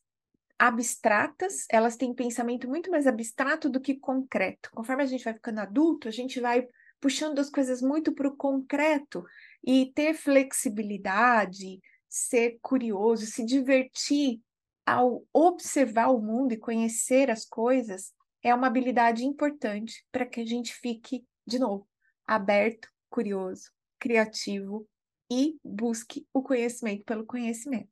abstratas, 0.57 1.65
elas 1.69 1.95
têm 1.95 2.13
pensamento 2.13 2.67
muito 2.67 2.91
mais 2.91 3.07
abstrato 3.07 3.69
do 3.69 3.79
que 3.79 3.95
concreto. 3.95 4.69
Conforme 4.73 5.03
a 5.03 5.05
gente 5.05 5.23
vai 5.23 5.33
ficando 5.33 5.59
adulto, 5.59 6.09
a 6.09 6.11
gente 6.11 6.41
vai 6.41 6.67
puxando 6.99 7.39
as 7.39 7.49
coisas 7.49 7.81
muito 7.81 8.13
para 8.13 8.27
o 8.27 8.35
concreto 8.35 9.23
e 9.65 9.91
ter 9.93 10.13
flexibilidade, 10.13 11.79
ser 12.09 12.59
curioso, 12.61 13.25
se 13.25 13.45
divertir 13.45 14.41
ao 14.85 15.23
observar 15.31 16.09
o 16.09 16.19
mundo 16.19 16.53
e 16.53 16.57
conhecer 16.57 17.29
as 17.29 17.45
coisas 17.45 18.11
é 18.41 18.53
uma 18.53 18.67
habilidade 18.67 19.25
importante 19.25 20.05
para 20.11 20.25
que 20.25 20.41
a 20.41 20.45
gente 20.45 20.73
fique, 20.73 21.25
de 21.45 21.59
novo, 21.59 21.87
aberto, 22.25 22.89
curioso, 23.09 23.71
criativo 23.99 24.87
e 25.31 25.57
busque 25.63 26.25
o 26.33 26.41
conhecimento 26.41 27.03
pelo 27.03 27.25
conhecimento. 27.25 27.89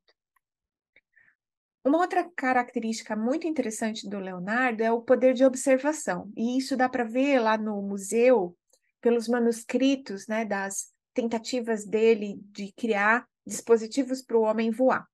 Uma 1.84 1.98
outra 1.98 2.28
característica 2.36 3.14
muito 3.16 3.46
interessante 3.46 4.08
do 4.08 4.18
Leonardo 4.18 4.82
é 4.82 4.90
o 4.90 5.00
poder 5.00 5.32
de 5.32 5.44
observação, 5.44 6.30
e 6.36 6.58
isso 6.58 6.76
dá 6.76 6.88
para 6.88 7.04
ver 7.04 7.38
lá 7.38 7.56
no 7.56 7.80
museu, 7.80 8.56
pelos 9.00 9.28
manuscritos 9.28 10.26
né, 10.26 10.44
das 10.44 10.92
tentativas 11.14 11.86
dele 11.86 12.40
de 12.50 12.72
criar 12.72 13.26
dispositivos 13.46 14.20
para 14.20 14.36
o 14.36 14.42
homem 14.42 14.70
voar. 14.70 15.06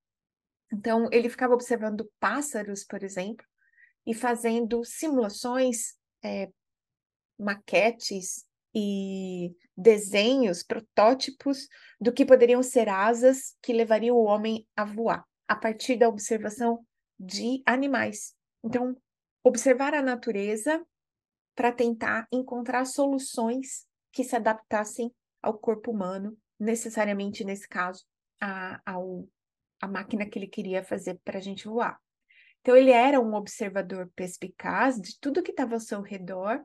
Então, 0.72 1.08
ele 1.12 1.28
ficava 1.28 1.54
observando 1.54 2.10
pássaros, 2.18 2.82
por 2.82 3.04
exemplo, 3.04 3.46
e 4.06 4.14
fazendo 4.14 4.84
simulações, 4.84 5.94
é, 6.22 6.50
maquetes 7.38 8.44
e 8.74 9.54
desenhos, 9.76 10.62
protótipos 10.62 11.68
do 12.00 12.12
que 12.12 12.26
poderiam 12.26 12.62
ser 12.62 12.88
asas 12.88 13.56
que 13.62 13.72
levariam 13.72 14.16
o 14.16 14.24
homem 14.24 14.66
a 14.74 14.84
voar, 14.84 15.24
a 15.46 15.54
partir 15.54 15.96
da 15.96 16.08
observação 16.08 16.84
de 17.18 17.62
animais. 17.64 18.34
Então, 18.64 18.96
observar 19.44 19.94
a 19.94 20.02
natureza 20.02 20.84
para 21.54 21.70
tentar 21.70 22.26
encontrar 22.32 22.84
soluções 22.84 23.86
que 24.12 24.24
se 24.24 24.34
adaptassem 24.34 25.12
ao 25.40 25.56
corpo 25.56 25.92
humano, 25.92 26.36
necessariamente 26.58 27.44
nesse 27.44 27.68
caso, 27.68 28.04
a, 28.40 28.80
ao, 28.84 29.28
a 29.80 29.86
máquina 29.86 30.26
que 30.26 30.38
ele 30.38 30.48
queria 30.48 30.82
fazer 30.82 31.20
para 31.24 31.38
a 31.38 31.42
gente 31.42 31.66
voar. 31.68 32.00
Então, 32.60 32.76
ele 32.76 32.90
era 32.90 33.20
um 33.20 33.34
observador 33.34 34.10
perspicaz 34.16 35.00
de 35.00 35.18
tudo 35.20 35.42
que 35.42 35.50
estava 35.50 35.74
ao 35.74 35.80
seu 35.80 36.00
redor, 36.00 36.64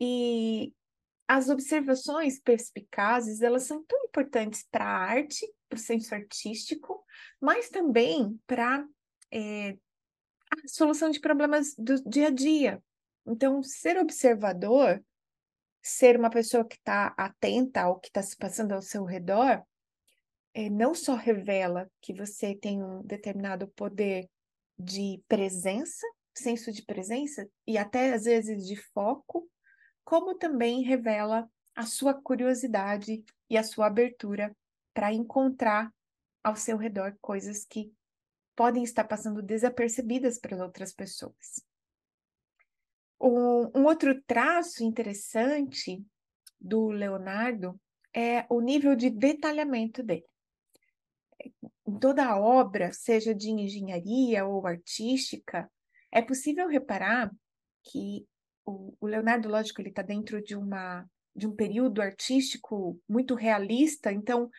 e 0.00 0.72
as 1.28 1.50
observações 1.50 2.40
perspicazes, 2.40 3.42
elas 3.42 3.64
são 3.64 3.84
tão 3.84 4.02
importantes 4.06 4.66
para 4.70 4.86
a 4.86 4.98
arte, 4.98 5.46
para 5.68 5.76
o 5.76 5.80
senso 5.80 6.14
artístico, 6.14 7.04
mas 7.38 7.68
também 7.68 8.40
para 8.46 8.82
é, 9.30 9.72
a 10.50 10.66
solução 10.66 11.10
de 11.10 11.20
problemas 11.20 11.74
do 11.76 12.02
dia 12.08 12.28
a 12.28 12.30
dia. 12.30 12.82
Então, 13.26 13.62
ser 13.62 13.98
observador, 13.98 15.04
ser 15.82 16.18
uma 16.18 16.30
pessoa 16.30 16.64
que 16.64 16.76
está 16.76 17.14
atenta 17.14 17.82
ao 17.82 18.00
que 18.00 18.08
está 18.08 18.22
se 18.22 18.34
passando 18.34 18.72
ao 18.72 18.80
seu 18.80 19.04
redor, 19.04 19.62
é, 20.54 20.70
não 20.70 20.94
só 20.94 21.14
revela 21.14 21.90
que 22.00 22.14
você 22.14 22.54
tem 22.54 22.82
um 22.82 23.02
determinado 23.02 23.68
poder 23.68 24.30
de 24.78 25.22
presença, 25.28 26.06
senso 26.34 26.72
de 26.72 26.82
presença, 26.86 27.46
e 27.66 27.76
até 27.76 28.14
às 28.14 28.24
vezes 28.24 28.66
de 28.66 28.76
foco, 28.76 29.46
como 30.08 30.34
também 30.34 30.80
revela 30.80 31.46
a 31.76 31.84
sua 31.84 32.14
curiosidade 32.14 33.22
e 33.50 33.58
a 33.58 33.62
sua 33.62 33.88
abertura 33.88 34.56
para 34.94 35.12
encontrar 35.12 35.94
ao 36.42 36.56
seu 36.56 36.78
redor 36.78 37.14
coisas 37.20 37.62
que 37.66 37.92
podem 38.56 38.82
estar 38.82 39.04
passando 39.04 39.42
desapercebidas 39.42 40.38
para 40.38 40.56
outras 40.64 40.94
pessoas. 40.94 41.62
Um, 43.20 43.80
um 43.80 43.84
outro 43.84 44.18
traço 44.22 44.82
interessante 44.82 46.02
do 46.58 46.88
Leonardo 46.88 47.78
é 48.16 48.46
o 48.48 48.62
nível 48.62 48.96
de 48.96 49.10
detalhamento 49.10 50.02
dele. 50.02 50.24
Em 51.86 51.98
toda 51.98 52.24
a 52.24 52.40
obra, 52.40 52.94
seja 52.94 53.34
de 53.34 53.50
engenharia 53.50 54.46
ou 54.46 54.66
artística, 54.66 55.70
é 56.10 56.22
possível 56.22 56.66
reparar 56.66 57.30
que 57.82 58.26
o, 59.00 59.06
Leonardo, 59.06 59.48
lógico, 59.48 59.80
ele 59.80 59.90
está 59.90 60.02
dentro 60.02 60.42
de 60.42 60.54
uma 60.56 61.08
de 61.34 61.46
um 61.46 61.54
período 61.54 62.02
artístico 62.02 63.00
muito 63.08 63.36
realista, 63.36 64.12
então 64.12 64.50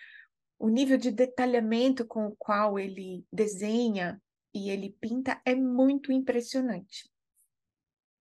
o 0.58 0.70
nível 0.70 0.98
de 0.98 1.12
detalhamento 1.12 2.06
com 2.06 2.28
o 2.28 2.36
qual 2.38 2.80
ele 2.80 3.26
desenha 3.32 4.22
e 4.54 4.70
ele 4.70 4.96
pinta 5.02 5.42
é 5.46 5.54
muito 5.54 6.10
impressionante. 6.10 7.10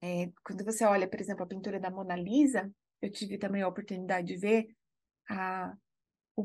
É, 0.02 0.30
quando 0.44 0.64
você 0.64 0.84
olha, 0.84 1.08
por 1.08 1.20
exemplo, 1.20 1.44
a 1.44 1.46
pintura 1.46 1.78
da 1.78 1.90
Mona 1.90 2.16
Lisa, 2.16 2.68
eu 3.00 3.12
tive 3.12 3.38
também 3.38 3.62
a 3.62 3.68
oportunidade 3.68 4.26
de 4.26 4.36
ver 4.36 4.68
a, 5.30 5.72
o, 6.38 6.44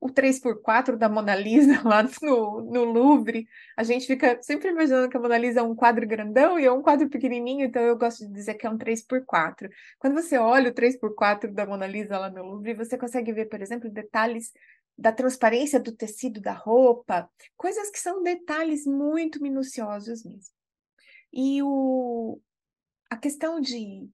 o 0.00 0.08
3x4 0.08 0.96
da 0.96 1.08
Mona 1.08 1.34
Lisa 1.34 1.82
lá 1.84 2.02
no, 2.02 2.62
no 2.62 2.84
Louvre. 2.84 3.46
A 3.76 3.82
gente 3.82 4.06
fica 4.06 4.42
sempre 4.42 4.70
imaginando 4.70 5.08
que 5.08 5.16
a 5.16 5.20
Mona 5.20 5.36
Lisa 5.36 5.60
é 5.60 5.62
um 5.62 5.74
quadro 5.74 6.06
grandão 6.06 6.58
e 6.58 6.64
é 6.64 6.72
um 6.72 6.80
quadro 6.80 7.10
pequenininho, 7.10 7.66
então 7.66 7.82
eu 7.82 7.96
gosto 7.98 8.26
de 8.26 8.32
dizer 8.32 8.54
que 8.54 8.66
é 8.66 8.70
um 8.70 8.78
3x4. 8.78 9.68
Quando 9.98 10.14
você 10.14 10.38
olha 10.38 10.70
o 10.70 10.74
3x4 10.74 11.52
da 11.52 11.66
Mona 11.66 11.86
Lisa 11.86 12.18
lá 12.18 12.30
no 12.30 12.42
Louvre, 12.42 12.74
você 12.74 12.96
consegue 12.96 13.32
ver, 13.32 13.46
por 13.46 13.60
exemplo, 13.60 13.90
detalhes 13.90 14.50
da 14.96 15.12
transparência 15.12 15.78
do 15.78 15.92
tecido 15.92 16.40
da 16.40 16.52
roupa, 16.52 17.28
coisas 17.56 17.90
que 17.90 17.98
são 17.98 18.22
detalhes 18.22 18.86
muito 18.86 19.42
minuciosos 19.42 20.24
mesmo. 20.24 20.54
E 21.32 21.62
o, 21.62 22.40
a 23.10 23.16
questão 23.16 23.60
de, 23.60 24.08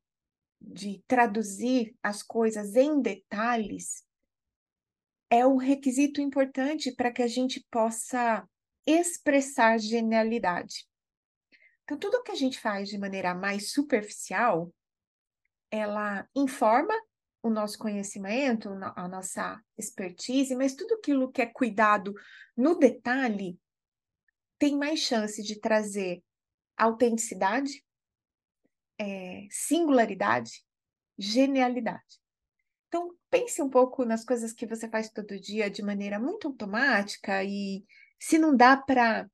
de 0.61 1.05
traduzir 1.07 1.95
as 2.03 2.23
coisas 2.23 2.75
em 2.75 3.01
detalhes 3.01 4.03
é 5.31 5.47
um 5.47 5.57
requisito 5.57 6.21
importante 6.21 6.93
para 6.93 7.13
que 7.13 7.23
a 7.23 7.29
gente 7.29 7.65
possa 7.71 8.47
expressar 8.85 9.79
genialidade. 9.79 10.89
Então, 11.85 11.97
tudo 11.97 12.23
que 12.23 12.33
a 12.33 12.37
gente 12.37 12.59
faz 12.59 12.89
de 12.89 12.99
maneira 12.99 13.33
mais 13.35 13.73
superficial, 13.73 14.75
ela 15.71 16.29
informa 16.35 16.95
o 17.43 17.49
nosso 17.49 17.79
conhecimento, 17.79 18.69
a 18.97 19.09
nossa 19.09 19.63
expertise, 19.79 20.55
mas 20.55 20.75
tudo 20.75 20.95
aquilo 20.95 21.31
que 21.31 21.41
é 21.41 21.47
cuidado 21.47 22.13
no 22.57 22.79
detalhe 22.79 23.59
tem 24.59 24.77
mais 24.77 25.01
chance 25.01 25.43
de 25.43 25.59
trazer 25.59 26.23
autenticidade, 26.77 27.85
é, 28.99 29.47
singularidade, 29.51 30.63
genialidade. 31.19 32.21
Então, 32.89 33.15
pense 33.31 33.63
um 33.63 33.71
pouco 33.71 34.05
nas 34.05 34.25
coisas 34.25 34.53
que 34.53 34.67
você 34.67 34.89
faz 34.89 35.09
todo 35.09 35.39
dia 35.39 35.71
de 35.71 35.83
maneira 35.83 36.19
muito 36.19 36.49
automática 36.49 37.43
e 37.45 37.85
se 38.19 38.39
não 38.39 38.55
dá 38.55 38.77
para 38.77 39.31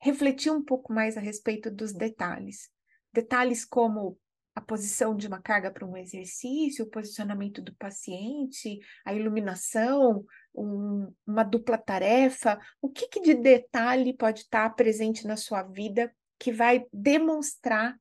refletir 0.00 0.52
um 0.52 0.62
pouco 0.62 0.92
mais 0.92 1.16
a 1.16 1.20
respeito 1.20 1.70
dos 1.70 1.92
detalhes. 1.92 2.70
Detalhes 3.12 3.64
como 3.64 4.18
a 4.54 4.60
posição 4.60 5.16
de 5.16 5.26
uma 5.26 5.40
carga 5.40 5.70
para 5.70 5.86
um 5.86 5.96
exercício, 5.96 6.84
o 6.84 6.90
posicionamento 6.90 7.62
do 7.62 7.74
paciente, 7.76 8.78
a 9.04 9.14
iluminação, 9.14 10.24
um, 10.54 11.12
uma 11.26 11.44
dupla 11.44 11.78
tarefa. 11.78 12.58
O 12.80 12.88
que, 12.88 13.08
que 13.08 13.20
de 13.20 13.34
detalhe 13.34 14.16
pode 14.16 14.40
estar 14.40 14.68
presente 14.70 15.26
na 15.26 15.36
sua 15.36 15.62
vida 15.62 16.12
que 16.38 16.52
vai 16.52 16.84
demonstrar 16.92 17.96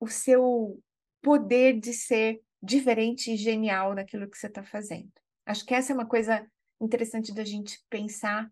o 0.00 0.08
seu 0.08 0.80
poder 1.22 1.78
de 1.78 1.92
ser 1.92 2.40
diferente 2.64 3.32
e 3.32 3.36
genial 3.36 3.94
naquilo 3.94 4.28
que 4.28 4.38
você 4.38 4.46
está 4.46 4.62
fazendo. 4.62 5.12
Acho 5.44 5.64
que 5.64 5.74
essa 5.74 5.92
é 5.92 5.94
uma 5.94 6.06
coisa 6.06 6.46
interessante 6.80 7.32
da 7.34 7.44
gente 7.44 7.84
pensar 7.90 8.50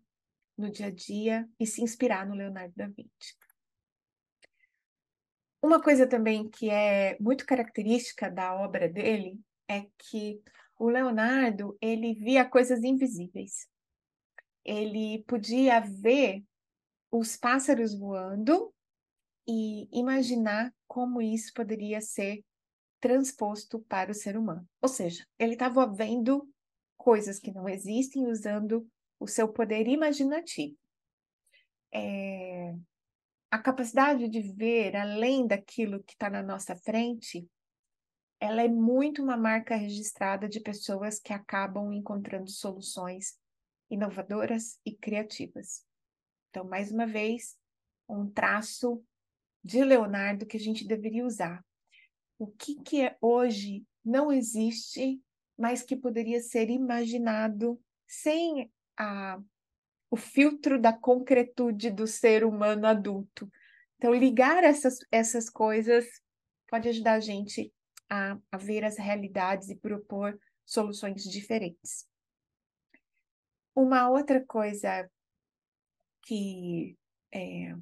no 0.57 0.69
dia 0.69 0.87
a 0.87 0.91
dia 0.91 1.49
e 1.59 1.65
se 1.65 1.81
inspirar 1.81 2.25
no 2.25 2.35
Leonardo 2.35 2.73
da 2.75 2.87
Vinci. 2.87 3.35
Uma 5.61 5.81
coisa 5.81 6.05
também 6.05 6.49
que 6.49 6.69
é 6.69 7.17
muito 7.19 7.45
característica 7.45 8.29
da 8.29 8.53
obra 8.53 8.87
dele 8.87 9.39
é 9.67 9.87
que 9.97 10.41
o 10.77 10.89
Leonardo 10.89 11.77
ele 11.81 12.13
via 12.13 12.45
coisas 12.45 12.83
invisíveis. 12.83 13.67
Ele 14.63 15.23
podia 15.25 15.79
ver 15.79 16.43
os 17.09 17.35
pássaros 17.37 17.97
voando 17.97 18.73
e 19.47 19.87
imaginar 19.91 20.73
como 20.87 21.21
isso 21.21 21.53
poderia 21.53 22.01
ser 22.01 22.43
transposto 23.03 23.81
para 23.81 24.11
o 24.11 24.13
ser 24.13 24.37
humano. 24.37 24.65
Ou 24.81 24.87
seja, 24.87 25.27
ele 25.37 25.53
estava 25.53 25.85
vendo 25.85 26.49
coisas 26.95 27.37
que 27.37 27.51
não 27.51 27.67
existem 27.67 28.27
usando 28.27 28.89
o 29.19 29.27
seu 29.27 29.51
poder 29.51 29.89
imaginativo. 29.89 30.77
É... 31.93 32.73
A 33.51 33.59
capacidade 33.59 34.29
de 34.29 34.39
ver 34.39 34.95
além 34.95 35.45
daquilo 35.45 36.01
que 36.01 36.13
está 36.13 36.29
na 36.29 36.41
nossa 36.41 36.77
frente, 36.77 37.45
ela 38.39 38.61
é 38.63 38.69
muito 38.69 39.21
uma 39.21 39.35
marca 39.35 39.75
registrada 39.75 40.47
de 40.47 40.61
pessoas 40.61 41.19
que 41.19 41.33
acabam 41.33 41.91
encontrando 41.91 42.49
soluções 42.49 43.37
inovadoras 43.89 44.79
e 44.85 44.95
criativas. 44.95 45.85
Então, 46.49 46.63
mais 46.63 46.89
uma 46.89 47.05
vez, 47.05 47.57
um 48.07 48.29
traço 48.31 49.03
de 49.61 49.83
Leonardo 49.83 50.45
que 50.45 50.55
a 50.55 50.59
gente 50.59 50.87
deveria 50.87 51.25
usar. 51.25 51.61
O 52.43 52.47
que, 52.57 52.75
que 52.75 53.01
é 53.01 53.15
hoje 53.21 53.85
não 54.03 54.29
existe, 54.29 55.21
mas 55.57 55.81
que 55.81 55.95
poderia 55.95 56.41
ser 56.41 56.69
imaginado 56.69 57.81
sem 58.05 58.69
a, 58.99 59.41
o 60.11 60.17
filtro 60.17 60.77
da 60.77 60.91
concretude 60.91 61.89
do 61.89 62.05
ser 62.05 62.43
humano 62.43 62.85
adulto. 62.85 63.49
Então, 63.95 64.13
ligar 64.13 64.61
essas, 64.61 64.97
essas 65.09 65.49
coisas 65.49 66.05
pode 66.67 66.89
ajudar 66.89 67.13
a 67.13 67.19
gente 67.21 67.73
a, 68.09 68.37
a 68.51 68.57
ver 68.57 68.83
as 68.83 68.97
realidades 68.97 69.69
e 69.69 69.77
propor 69.77 70.37
soluções 70.65 71.23
diferentes. 71.23 72.05
Uma 73.73 74.09
outra 74.09 74.43
coisa 74.45 75.09
que 76.23 76.97
é, 77.33 77.73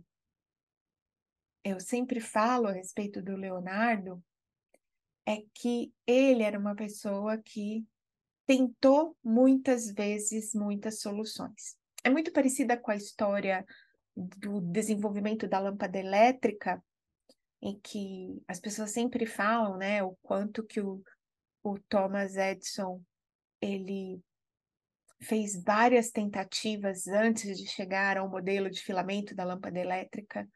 eu 1.63 1.79
sempre 1.79 2.19
falo 2.19 2.67
a 2.67 2.73
respeito 2.73 3.23
do 3.23 3.35
Leonardo 3.35 4.23
é 5.25 5.43
que 5.53 5.93
ele 6.05 6.43
era 6.43 6.57
uma 6.57 6.75
pessoa 6.75 7.37
que 7.37 7.85
tentou 8.45 9.15
muitas 9.23 9.91
vezes 9.91 10.53
muitas 10.53 10.99
soluções. 10.99 11.75
É 12.03 12.09
muito 12.09 12.31
parecida 12.31 12.75
com 12.75 12.91
a 12.91 12.95
história 12.95 13.65
do 14.15 14.59
desenvolvimento 14.59 15.47
da 15.47 15.59
lâmpada 15.59 15.97
elétrica, 15.97 16.83
em 17.61 17.79
que 17.79 18.41
as 18.47 18.59
pessoas 18.59 18.91
sempre 18.91 19.25
falam, 19.25 19.77
né, 19.77 20.03
o 20.03 20.17
quanto 20.21 20.65
que 20.65 20.81
o, 20.81 21.01
o 21.63 21.79
Thomas 21.87 22.35
Edison 22.35 23.01
ele 23.61 24.19
fez 25.21 25.61
várias 25.63 26.09
tentativas 26.09 27.07
antes 27.07 27.57
de 27.57 27.67
chegar 27.67 28.17
ao 28.17 28.27
modelo 28.27 28.69
de 28.69 28.81
filamento 28.81 29.35
da 29.35 29.43
lâmpada 29.43 29.79
elétrica 29.79 30.49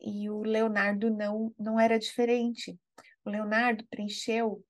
e 0.00 0.28
o 0.28 0.42
Leonardo 0.42 1.08
não, 1.10 1.54
não 1.58 1.78
era 1.78 1.98
diferente. 1.98 2.76
O 3.26 3.30
Leonardo 3.30 3.84
preencheu 3.90 4.64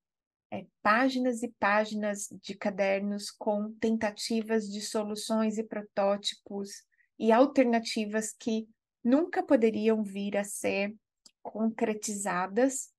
é, 0.51 0.65
páginas 0.81 1.43
e 1.43 1.47
páginas 1.59 2.27
de 2.41 2.55
cadernos 2.55 3.29
com 3.29 3.71
tentativas 3.73 4.67
de 4.67 4.81
soluções 4.81 5.59
e 5.59 5.63
protótipos 5.63 6.83
e 7.19 7.31
alternativas 7.31 8.33
que 8.33 8.67
nunca 9.03 9.43
poderiam 9.43 10.03
vir 10.03 10.35
a 10.35 10.43
ser 10.43 10.95
concretizadas, 11.43 12.91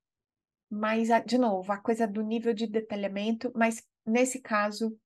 mas, 0.70 1.08
de 1.26 1.36
novo, 1.36 1.72
a 1.72 1.78
coisa 1.78 2.06
do 2.06 2.22
nível 2.22 2.54
de 2.54 2.68
detalhamento, 2.68 3.50
mas 3.52 3.82
nesse 4.06 4.40
caso, 4.40 4.96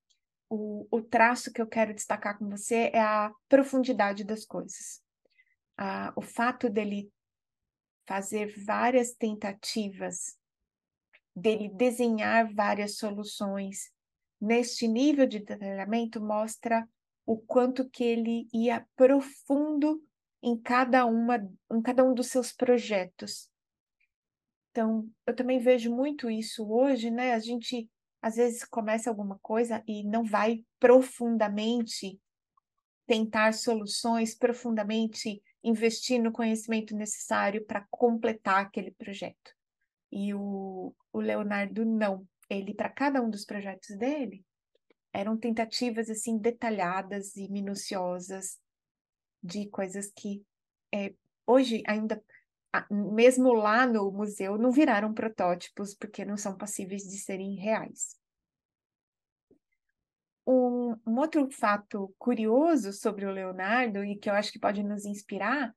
o, 0.51 0.87
o 0.91 1.01
traço 1.01 1.51
que 1.51 1.63
eu 1.63 1.67
quero 1.67 1.95
destacar 1.95 2.39
com 2.39 2.47
você 2.51 2.91
é 2.93 3.01
a 3.01 3.33
profundidade 3.49 4.23
das 4.23 4.45
coisas. 4.45 5.01
A, 5.79 6.13
o 6.15 6.21
fato 6.21 6.69
dele 6.69 7.11
fazer 8.07 8.53
várias 8.65 9.15
tentativas, 9.15 10.37
dele 11.35 11.69
desenhar 11.69 12.53
várias 12.53 12.97
soluções 12.97 13.91
neste 14.41 14.89
nível 14.89 15.27
de 15.27 15.39
detalhamento 15.39 16.21
mostra 16.21 16.89
o 17.25 17.37
quanto 17.37 17.89
que 17.89 18.03
ele 18.03 18.49
ia 18.53 18.85
profundo 18.97 20.03
em 20.43 20.61
cada 20.61 21.07
uma, 21.07 21.37
em 21.71 21.81
cada 21.81 22.05
um 22.05 22.13
dos 22.13 22.27
seus 22.27 22.53
projetos. 22.53 23.49
Então, 24.71 25.09
eu 25.27 25.37
também 25.37 25.61
vejo 25.61 25.95
muito 25.95 26.29
isso 26.29 26.69
hoje, 26.69 27.11
né? 27.11 27.35
A 27.35 27.39
gente 27.39 27.89
às 28.21 28.37
vezes 28.37 28.65
começa 28.65 29.09
alguma 29.09 29.39
coisa 29.41 29.83
e 29.87 30.03
não 30.05 30.25
vai 30.25 30.65
profundamente 30.81 32.21
tentar 33.07 33.53
soluções 33.53 34.35
profundamente 34.35 35.43
investir 35.63 36.21
no 36.21 36.33
conhecimento 36.33 36.97
necessário 36.97 37.65
para 37.65 37.87
completar 37.91 38.63
aquele 38.63 38.91
projeto. 38.93 39.53
E 40.13 40.35
o, 40.35 40.95
o 41.13 41.21
Leonardo 41.21 41.85
não. 41.85 42.27
Ele, 42.51 42.75
para 42.75 42.91
cada 42.91 43.23
um 43.23 43.31
dos 43.31 43.47
projetos 43.47 43.97
dele, 43.97 44.45
eram 45.13 45.39
tentativas 45.39 46.11
assim 46.11 46.39
detalhadas 46.39 47.35
e 47.37 47.49
minuciosas 47.49 48.59
de 49.43 49.69
coisas 49.69 50.13
que 50.15 50.45
é, 50.95 51.15
hoje 51.47 51.83
ainda, 51.87 52.23
mesmo 52.91 53.53
lá 53.53 53.87
no 53.87 54.11
museu, 54.13 54.59
não 54.59 54.71
viraram 54.71 55.15
protótipos 55.15 55.95
porque 55.95 56.25
não 56.25 56.37
são 56.37 56.57
passíveis 56.57 57.03
de 57.03 57.19
serem 57.19 57.57
reais. 57.57 58.17
Um, 60.47 60.97
um, 61.07 61.19
outro 61.19 61.49
fato 61.51 62.15
curioso 62.19 62.93
sobre 62.93 63.25
o 63.25 63.31
Leonardo, 63.31 64.05
e 64.05 64.17
que 64.17 64.29
eu 64.29 64.35
acho 64.35 64.53
que 64.53 64.59
pode 64.59 64.83
nos 64.83 65.05
inspirar, 65.05 65.75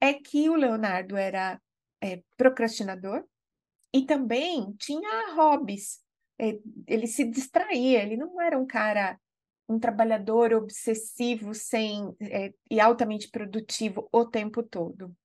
é 0.00 0.14
que 0.14 0.48
o 0.48 0.56
Leonardo 0.56 1.16
era 1.16 1.60
é, 2.00 2.22
procrastinador 2.36 3.24
e 3.96 4.04
também 4.04 4.74
tinha 4.78 5.34
hobbies. 5.34 6.00
É, 6.38 6.58
ele 6.86 7.06
se 7.06 7.24
distraía, 7.24 8.02
ele 8.02 8.16
não 8.16 8.38
era 8.38 8.58
um 8.58 8.66
cara, 8.66 9.18
um 9.66 9.78
trabalhador 9.78 10.52
obsessivo 10.52 11.54
sem 11.54 12.14
é, 12.20 12.52
e 12.70 12.78
altamente 12.78 13.30
produtivo 13.30 14.06
o 14.12 14.26
tempo 14.26 14.62
todo. 14.62 15.16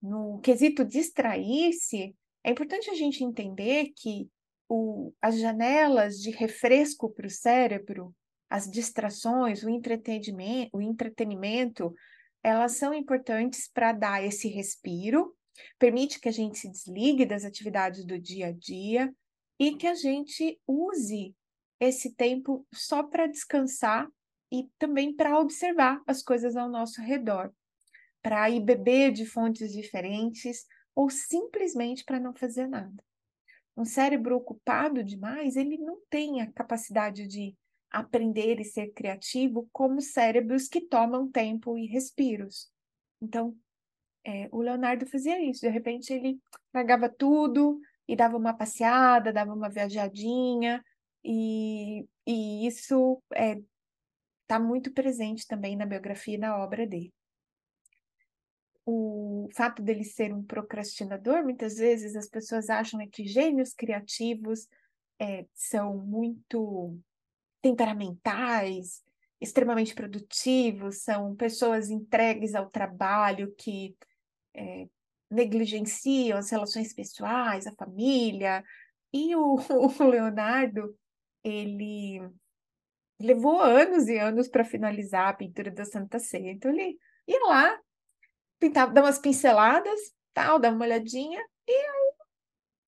No 0.00 0.38
quesito 0.38 0.84
distrair-se, 0.84 2.14
é 2.44 2.50
importante 2.50 2.88
a 2.90 2.94
gente 2.94 3.24
entender 3.24 3.92
que 3.96 4.30
o, 4.68 5.12
as 5.20 5.36
janelas 5.36 6.20
de 6.20 6.30
refresco 6.30 7.10
para 7.10 7.26
o 7.26 7.30
cérebro, 7.30 8.14
as 8.48 8.70
distrações, 8.70 9.64
o 9.64 9.68
entretenimento, 9.68 10.70
o 10.72 10.80
entretenimento, 10.80 11.92
elas 12.40 12.76
são 12.76 12.94
importantes 12.94 13.68
para 13.68 13.90
dar 13.92 14.24
esse 14.24 14.46
respiro, 14.46 15.35
permite 15.78 16.20
que 16.20 16.28
a 16.28 16.32
gente 16.32 16.58
se 16.58 16.70
desligue 16.70 17.26
das 17.26 17.44
atividades 17.44 18.04
do 18.04 18.18
dia 18.18 18.48
a 18.48 18.52
dia 18.52 19.14
e 19.58 19.74
que 19.76 19.86
a 19.86 19.94
gente 19.94 20.60
use 20.66 21.34
esse 21.80 22.14
tempo 22.14 22.66
só 22.72 23.02
para 23.02 23.26
descansar 23.26 24.08
e 24.52 24.68
também 24.78 25.14
para 25.14 25.38
observar 25.38 26.02
as 26.06 26.22
coisas 26.22 26.56
ao 26.56 26.68
nosso 26.68 27.00
redor, 27.00 27.52
para 28.22 28.48
ir 28.48 28.60
beber 28.60 29.12
de 29.12 29.26
fontes 29.26 29.72
diferentes 29.72 30.64
ou 30.94 31.10
simplesmente 31.10 32.04
para 32.04 32.20
não 32.20 32.34
fazer 32.34 32.66
nada 32.66 33.04
um 33.76 33.84
cérebro 33.84 34.36
ocupado 34.36 35.04
demais, 35.04 35.54
ele 35.54 35.76
não 35.76 36.00
tem 36.08 36.40
a 36.40 36.50
capacidade 36.50 37.26
de 37.26 37.54
aprender 37.90 38.58
e 38.58 38.64
ser 38.64 38.92
criativo 38.92 39.68
como 39.72 40.00
cérebros 40.00 40.66
que 40.66 40.80
tomam 40.80 41.30
tempo 41.30 41.76
e 41.76 41.86
respiros. 41.86 42.70
Então, 43.20 43.56
é, 44.26 44.48
o 44.50 44.60
Leonardo 44.60 45.06
fazia 45.06 45.40
isso. 45.42 45.60
De 45.60 45.68
repente, 45.68 46.12
ele 46.12 46.38
largava 46.74 47.08
tudo 47.08 47.80
e 48.08 48.16
dava 48.16 48.36
uma 48.36 48.54
passeada, 48.54 49.32
dava 49.32 49.54
uma 49.54 49.68
viajadinha, 49.68 50.84
e, 51.24 52.06
e 52.26 52.66
isso 52.66 53.22
está 53.32 53.44
é, 53.44 53.60
tá 54.46 54.58
muito 54.60 54.92
presente 54.92 55.46
também 55.46 55.76
na 55.76 55.86
biografia 55.86 56.34
e 56.34 56.38
na 56.38 56.56
obra 56.58 56.86
dele 56.86 57.12
o 58.86 59.48
fato 59.52 59.82
dele 59.82 60.04
ser 60.04 60.32
um 60.32 60.44
procrastinador, 60.44 61.42
muitas 61.42 61.76
vezes 61.76 62.14
as 62.14 62.28
pessoas 62.28 62.70
acham 62.70 63.00
é 63.00 63.08
que 63.08 63.26
gênios 63.26 63.74
criativos 63.74 64.68
é, 65.18 65.44
são 65.52 65.98
muito 65.98 66.96
temperamentais, 67.60 69.02
extremamente 69.40 69.92
produtivos, 69.92 71.02
são 71.02 71.34
pessoas 71.34 71.90
entregues 71.90 72.54
ao 72.54 72.70
trabalho 72.70 73.52
que 73.58 73.96
é, 74.56 74.88
negligenciam 75.30 76.38
as 76.38 76.50
relações 76.50 76.94
pessoais, 76.94 77.66
a 77.66 77.74
família. 77.74 78.64
E 79.12 79.34
o, 79.36 79.56
o 80.00 80.04
Leonardo, 80.04 80.96
ele 81.44 82.20
levou 83.20 83.60
anos 83.60 84.08
e 84.08 84.18
anos 84.18 84.48
para 84.48 84.64
finalizar 84.64 85.28
a 85.28 85.34
pintura 85.34 85.70
da 85.70 85.84
Santa 85.84 86.18
Ceia. 86.18 86.50
Então 86.50 86.70
ele 86.70 86.98
ia 87.26 87.40
lá, 87.46 87.80
pintava, 88.58 88.92
dar 88.92 89.02
umas 89.02 89.18
pinceladas, 89.18 90.00
tal, 90.34 90.58
dar 90.58 90.72
uma 90.72 90.84
olhadinha, 90.84 91.40
e 91.66 91.72
aí 91.72 92.12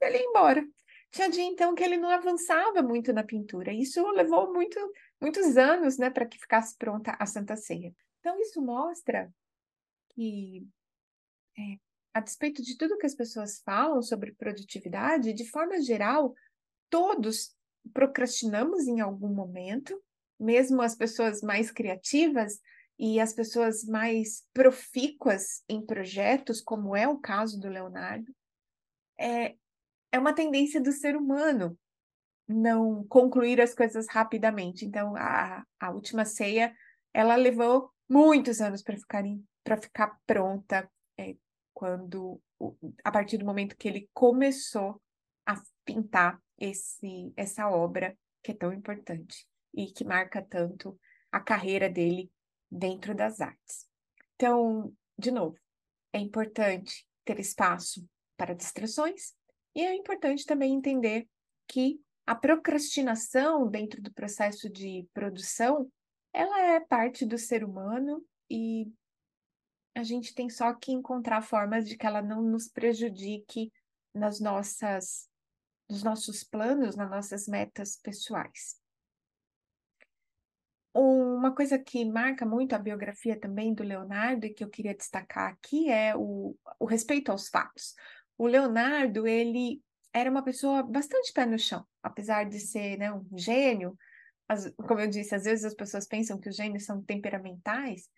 ele 0.03 0.19
ia 0.19 0.25
embora. 0.25 0.65
Tinha 1.11 1.31
dia, 1.31 1.45
então, 1.45 1.75
que 1.75 1.83
ele 1.83 1.97
não 1.97 2.11
avançava 2.11 2.83
muito 2.83 3.13
na 3.13 3.25
pintura. 3.25 3.73
Isso 3.73 4.07
levou 4.11 4.53
muito, 4.53 4.79
muitos 5.21 5.57
anos, 5.57 5.97
né, 5.97 6.11
para 6.11 6.27
que 6.27 6.39
ficasse 6.39 6.77
pronta 6.77 7.17
a 7.19 7.25
Santa 7.25 7.57
Ceia. 7.57 7.95
Então, 8.21 8.39
isso 8.41 8.61
mostra 8.61 9.33
que 10.11 10.67
é, 11.59 11.79
a 12.15 12.21
despeito 12.21 12.63
de 12.63 12.77
tudo 12.77 12.97
que 12.97 13.07
as 13.07 13.15
pessoas 13.15 13.61
falam 13.65 14.03
sobre 14.03 14.35
produtividade, 14.35 15.33
de 15.33 15.49
forma 15.49 15.81
geral, 15.81 16.35
todos 16.89 17.55
procrastinamos 17.93 18.87
em 18.87 19.01
algum 19.01 19.33
momento, 19.33 20.01
mesmo 20.39 20.81
as 20.83 20.95
pessoas 20.95 21.43
mais 21.43 21.71
criativas 21.71 22.61
e 22.99 23.21
as 23.21 23.33
pessoas 23.33 23.85
mais 23.85 24.45
profícuas 24.53 25.63
em 25.69 25.85
projetos, 25.85 26.61
como 26.61 26.97
é 26.97 27.07
o 27.07 27.19
caso 27.19 27.59
do 27.61 27.69
Leonardo, 27.69 28.33
é, 29.19 29.55
é 30.13 30.19
uma 30.19 30.35
tendência 30.35 30.81
do 30.81 30.93
ser 30.93 31.17
humano 31.17 31.79
não 32.49 33.07
concluir 33.07 33.61
as 33.61 33.75
coisas 33.75 34.09
rapidamente. 34.09 34.87
Então, 34.87 35.15
a, 35.17 35.63
a 35.79 35.91
última 35.91 36.25
ceia, 36.25 36.75
ela 37.13 37.37
levou 37.37 37.91
muitos 38.09 38.61
anos 38.61 38.83
para 38.83 38.97
ficar, 38.97 39.23
ficar 39.81 40.19
pronta, 40.27 40.91
quando, 41.79 42.43
a 43.05 43.13
partir 43.13 43.39
do 43.39 43.45
momento 43.45 43.77
que 43.77 43.87
ele 43.87 44.11
começou 44.13 45.01
a 45.47 45.55
pintar 45.85 46.43
esse, 46.59 47.33
essa 47.37 47.71
obra 47.71 48.19
que 48.43 48.51
é 48.51 48.55
tão 48.55 48.73
importante 48.73 49.47
e 49.73 49.87
que 49.87 50.05
marca 50.05 50.43
tanto 50.43 50.99
a 51.31 51.39
carreira 51.39 51.89
dele 51.89 52.33
dentro 52.69 53.15
das 53.15 53.41
artes. 53.41 53.87
Então, 54.35 54.93
de 55.17 55.31
novo, 55.31 55.57
é 56.13 56.19
importante 56.19 57.07
ter 57.25 57.39
espaço 57.39 58.05
para 58.37 58.57
distrações 58.57 59.33
e 59.73 59.85
é 59.85 59.95
importante 59.95 60.45
também 60.45 60.75
entender 60.75 61.29
que 61.69 62.01
a 62.27 62.35
procrastinação 62.35 63.71
dentro 63.71 64.03
do 64.03 64.13
processo 64.13 64.69
de 64.69 65.07
produção, 65.15 65.89
ela 66.33 66.61
é 66.61 66.81
parte 66.81 67.25
do 67.25 67.39
ser 67.39 67.63
humano 67.63 68.21
e 68.51 68.93
a 69.99 70.05
gente 70.05 70.33
tem 70.33 70.49
só 70.49 70.73
que 70.73 70.93
encontrar 70.93 71.43
formas 71.43 71.89
de 71.89 71.97
que 71.97 72.07
ela 72.07 72.23
não 72.23 72.41
nos 72.41 72.69
prejudique 72.69 73.73
nas 74.15 74.39
nossas 74.41 75.29
nos 75.91 76.03
nossos 76.03 76.45
planos, 76.45 76.95
nas 76.97 77.11
nossas 77.11 77.49
metas 77.49 77.97
pessoais. 77.97 78.79
Uma 80.95 81.55
coisa 81.55 81.79
que 81.79 82.05
marca 82.05 82.45
muito 82.45 82.75
a 82.75 82.79
biografia 82.79 83.39
também 83.39 83.73
do 83.73 83.83
Leonardo 83.83 84.45
e 84.45 84.53
que 84.53 84.63
eu 84.63 84.69
queria 84.69 84.95
destacar 84.95 85.51
aqui 85.51 85.91
é 85.91 86.15
o, 86.15 86.55
o 86.79 86.85
respeito 86.85 87.33
aos 87.33 87.49
fatos. 87.49 87.95
O 88.37 88.47
Leonardo, 88.47 89.27
ele 89.27 89.83
era 90.13 90.31
uma 90.31 90.45
pessoa 90.45 90.83
bastante 90.83 91.33
pé 91.33 91.47
no 91.47 91.59
chão, 91.59 91.87
apesar 92.03 92.45
de 92.45 92.61
ser 92.61 92.99
né, 92.99 93.11
um 93.13 93.27
gênio. 93.37 93.97
As, 94.47 94.71
como 94.77 95.01
eu 95.01 95.09
disse, 95.09 95.35
às 95.35 95.45
vezes 95.45 95.65
as 95.65 95.75
pessoas 95.75 96.07
pensam 96.07 96.39
que 96.39 96.51
os 96.51 96.57
gênios 96.57 96.85
são 96.85 97.03
temperamentais. 97.03 98.09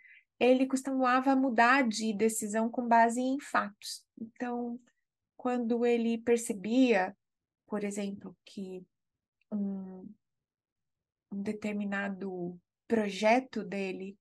Ele 0.40 0.66
costumava 0.66 1.37
mudar 1.37 1.87
de 1.87 2.14
decisão 2.14 2.70
com 2.70 2.88
base 2.88 3.20
em 3.20 3.38
fatos. 3.38 4.03
Então, 4.18 4.81
quando 5.37 5.85
ele 5.85 6.16
percebia, 6.16 7.14
por 7.66 7.85
exemplo, 7.85 8.35
que 8.44 8.83
um, 9.53 10.11
um 11.31 11.42
determinado 11.42 12.59
projeto 12.88 13.62
dele 13.62 14.18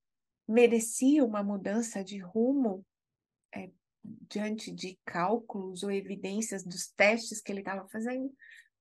merecia 0.47 1.23
uma 1.23 1.41
mudança 1.41 2.03
de 2.03 2.17
rumo, 2.17 2.85
é, 3.55 3.71
diante 4.03 4.71
de 4.71 4.99
cálculos 5.05 5.83
ou 5.83 5.91
evidências 5.91 6.63
dos 6.63 6.89
testes 6.89 7.41
que 7.41 7.51
ele 7.51 7.61
estava 7.61 7.87
fazendo, 7.87 8.33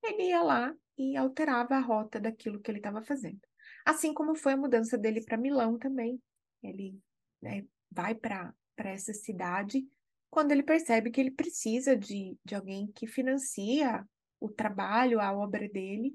ele 0.02 0.24
ia 0.28 0.42
lá 0.42 0.74
e 0.96 1.16
alterava 1.16 1.76
a 1.76 1.80
rota 1.80 2.18
daquilo 2.18 2.60
que 2.60 2.70
ele 2.70 2.78
estava 2.78 3.02
fazendo. 3.02 3.40
Assim 3.84 4.12
como 4.12 4.34
foi 4.34 4.54
a 4.54 4.56
mudança 4.56 4.98
dele 4.98 5.24
para 5.24 5.36
Milão 5.36 5.78
também. 5.78 6.20
Ele 6.62 6.98
né, 7.40 7.64
vai 7.90 8.14
para 8.14 8.54
essa 8.78 9.12
cidade 9.12 9.86
quando 10.30 10.52
ele 10.52 10.62
percebe 10.62 11.10
que 11.10 11.20
ele 11.20 11.30
precisa 11.30 11.96
de, 11.96 12.36
de 12.44 12.54
alguém 12.54 12.90
que 12.94 13.06
financia 13.06 14.06
o 14.38 14.48
trabalho, 14.48 15.20
a 15.20 15.32
obra 15.32 15.68
dele. 15.68 16.14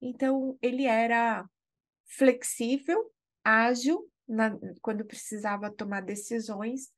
Então, 0.00 0.58
ele 0.60 0.84
era 0.84 1.48
flexível, 2.06 3.12
ágil, 3.44 4.10
na, 4.26 4.56
quando 4.80 5.04
precisava 5.04 5.70
tomar 5.70 6.00
decisões 6.00 6.90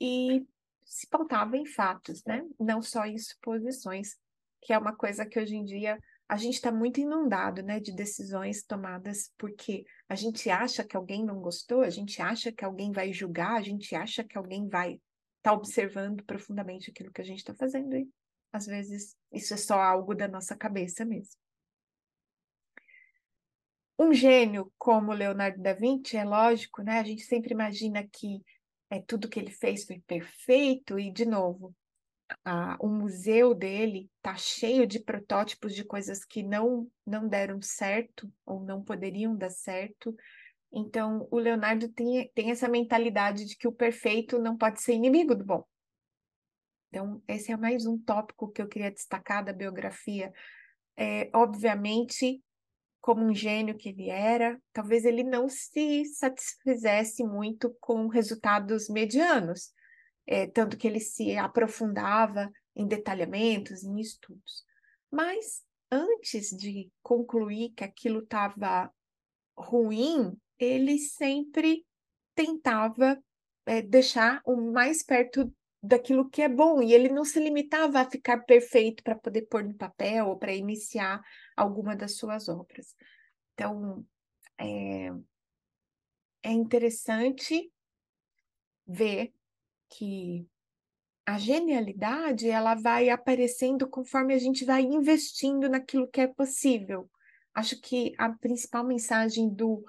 e 0.00 0.46
se 0.84 1.06
pautava 1.06 1.56
em 1.56 1.66
fatos, 1.66 2.24
né? 2.24 2.44
Não 2.58 2.80
só 2.80 3.04
em 3.04 3.18
suposições, 3.18 4.16
que 4.62 4.72
é 4.72 4.78
uma 4.78 4.96
coisa 4.96 5.26
que 5.26 5.38
hoje 5.38 5.54
em 5.54 5.64
dia 5.64 5.98
a 6.28 6.36
gente 6.36 6.54
está 6.54 6.70
muito 6.70 7.00
inundado, 7.00 7.62
né, 7.62 7.80
de 7.80 7.90
decisões 7.90 8.62
tomadas 8.62 9.32
porque 9.38 9.84
a 10.08 10.14
gente 10.14 10.50
acha 10.50 10.84
que 10.84 10.96
alguém 10.96 11.24
não 11.24 11.40
gostou, 11.40 11.80
a 11.80 11.90
gente 11.90 12.20
acha 12.20 12.52
que 12.52 12.64
alguém 12.64 12.92
vai 12.92 13.12
julgar, 13.12 13.56
a 13.56 13.62
gente 13.62 13.94
acha 13.94 14.22
que 14.22 14.36
alguém 14.36 14.68
vai 14.68 14.92
estar 14.92 15.02
tá 15.42 15.52
observando 15.52 16.22
profundamente 16.24 16.90
aquilo 16.90 17.10
que 17.10 17.22
a 17.22 17.24
gente 17.24 17.38
está 17.38 17.54
fazendo 17.54 17.96
e 17.96 18.06
às 18.52 18.66
vezes 18.66 19.16
isso 19.32 19.54
é 19.54 19.56
só 19.56 19.80
algo 19.80 20.14
da 20.14 20.28
nossa 20.28 20.54
cabeça 20.54 21.04
mesmo. 21.04 21.34
Um 23.98 24.12
gênio 24.12 24.72
como 24.78 25.12
Leonardo 25.12 25.60
da 25.60 25.72
Vinci, 25.72 26.16
é 26.16 26.24
lógico, 26.24 26.82
né? 26.82 27.00
A 27.00 27.02
gente 27.02 27.22
sempre 27.22 27.52
imagina 27.52 28.06
que 28.06 28.40
é, 28.90 29.00
tudo 29.00 29.28
que 29.28 29.40
ele 29.40 29.50
fez 29.50 29.84
foi 29.84 29.98
perfeito, 30.06 30.98
e, 30.98 31.12
de 31.12 31.26
novo, 31.26 31.74
o 32.80 32.88
museu 32.88 33.54
dele 33.54 34.10
está 34.16 34.36
cheio 34.36 34.86
de 34.86 35.00
protótipos 35.00 35.74
de 35.74 35.84
coisas 35.84 36.24
que 36.24 36.42
não, 36.42 36.86
não 37.06 37.28
deram 37.28 37.60
certo 37.62 38.30
ou 38.44 38.60
não 38.62 38.82
poderiam 38.82 39.36
dar 39.36 39.50
certo. 39.50 40.14
Então, 40.72 41.26
o 41.30 41.38
Leonardo 41.38 41.88
tem, 41.88 42.30
tem 42.34 42.50
essa 42.50 42.68
mentalidade 42.68 43.46
de 43.46 43.56
que 43.56 43.66
o 43.66 43.72
perfeito 43.72 44.38
não 44.38 44.56
pode 44.56 44.82
ser 44.82 44.92
inimigo 44.92 45.34
do 45.34 45.44
bom. 45.44 45.64
Então, 46.88 47.22
esse 47.26 47.52
é 47.52 47.56
mais 47.56 47.86
um 47.86 47.98
tópico 47.98 48.50
que 48.50 48.60
eu 48.60 48.68
queria 48.68 48.90
destacar 48.90 49.44
da 49.44 49.52
biografia. 49.52 50.32
É, 50.96 51.30
obviamente, 51.34 52.42
como 53.00 53.24
um 53.24 53.34
gênio 53.34 53.76
que 53.76 53.90
ele 53.90 54.10
era, 54.10 54.60
talvez 54.72 55.04
ele 55.04 55.22
não 55.22 55.48
se 55.48 56.04
satisfizesse 56.04 57.24
muito 57.24 57.74
com 57.80 58.08
resultados 58.08 58.88
medianos, 58.88 59.72
é, 60.30 60.46
tanto 60.46 60.76
que 60.76 60.86
ele 60.86 61.00
se 61.00 61.38
aprofundava 61.38 62.52
em 62.76 62.86
detalhamentos, 62.86 63.82
em 63.82 63.98
estudos. 63.98 64.62
Mas 65.10 65.64
antes 65.90 66.50
de 66.50 66.92
concluir 67.02 67.70
que 67.70 67.82
aquilo 67.82 68.20
estava 68.20 68.92
ruim, 69.56 70.38
ele 70.58 70.98
sempre 70.98 71.86
tentava 72.34 73.18
é, 73.64 73.80
deixar 73.80 74.42
o 74.44 74.70
mais 74.70 75.02
perto 75.02 75.50
daquilo 75.82 76.28
que 76.28 76.42
é 76.42 76.48
bom, 76.48 76.82
e 76.82 76.92
ele 76.92 77.08
não 77.08 77.24
se 77.24 77.40
limitava 77.40 78.00
a 78.00 78.10
ficar 78.10 78.44
perfeito 78.44 79.02
para 79.02 79.14
poder 79.14 79.42
pôr 79.42 79.64
no 79.64 79.74
papel 79.74 80.26
ou 80.26 80.36
para 80.36 80.52
iniciar 80.52 81.22
alguma 81.56 81.96
das 81.96 82.16
suas 82.16 82.48
obras. 82.48 82.94
Então, 83.54 84.04
é, 84.60 85.10
é 86.42 86.50
interessante 86.50 87.72
ver 88.86 89.32
que 89.90 90.46
a 91.26 91.38
genialidade 91.38 92.48
ela 92.48 92.74
vai 92.74 93.10
aparecendo 93.10 93.88
conforme 93.88 94.32
a 94.32 94.38
gente 94.38 94.64
vai 94.64 94.82
investindo 94.82 95.68
naquilo 95.68 96.08
que 96.08 96.22
é 96.22 96.26
possível. 96.26 97.10
Acho 97.54 97.78
que 97.80 98.14
a 98.16 98.30
principal 98.30 98.84
mensagem 98.84 99.48
do 99.52 99.84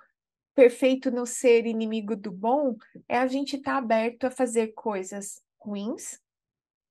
perfeito 0.53 1.09
não 1.09 1.25
ser 1.25 1.65
inimigo 1.65 2.15
do 2.15 2.31
bom 2.31 2.75
é 3.07 3.17
a 3.17 3.27
gente 3.27 3.55
estar 3.55 3.71
tá 3.73 3.77
aberto 3.77 4.25
a 4.25 4.31
fazer 4.31 4.73
coisas 4.73 5.41
ruins, 5.57 6.19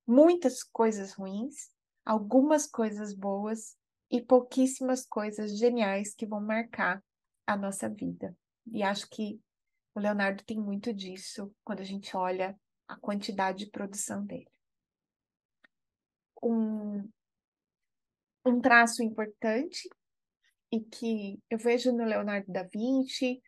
muitas 0.07 0.63
coisas 0.63 1.13
ruins, 1.13 1.69
algumas 2.05 2.67
coisas 2.67 3.13
boas 3.13 3.77
e 4.11 4.23
pouquíssimas 4.23 5.05
coisas 5.05 5.59
geniais 5.59 6.15
que 6.15 6.25
vão 6.25 6.41
marcar 6.41 7.05
a 7.47 7.55
nossa 7.55 7.87
vida. 7.87 8.35
E 8.73 8.83
acho 8.83 9.11
que 9.11 9.39
o 9.95 10.01
Leonardo 10.01 10.43
tem 10.45 10.59
muito 10.59 10.95
disso 10.95 11.53
quando 11.63 11.81
a 11.81 11.85
gente 11.85 12.17
olha 12.17 12.59
a 12.89 12.97
quantidade 12.97 13.67
de 13.67 13.71
produção 13.71 14.25
dele. 14.25 14.51
Um, 16.43 17.09
um 18.45 18.61
traço 18.61 19.03
importante 19.03 19.89
e 20.73 20.81
que 20.81 21.39
eu 21.51 21.59
vejo 21.59 21.93
no 21.93 22.05
Leonardo 22.05 22.51
da 22.51 22.63
Vinci, 22.63 23.43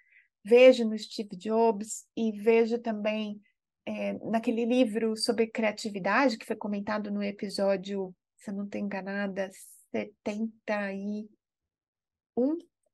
vejo 0.45 0.85
no 0.85 0.99
Steve 0.99 1.37
Jobs 1.37 2.07
e 2.17 2.33
vejo 2.33 2.79
também 2.79 3.41
é, 3.87 4.13
naquele 4.31 4.65
livro 4.65 5.17
sobre 5.17 5.47
criatividade 5.47 6.37
que 6.39 6.47
foi 6.47 6.57
comentado 6.57 7.11
no 7.11 7.23
episódio, 7.23 8.15
se 8.37 8.51
eu 8.51 8.55
não 8.55 8.65
estou 8.65 8.81
enganada, 8.81 9.51
71 9.91 11.29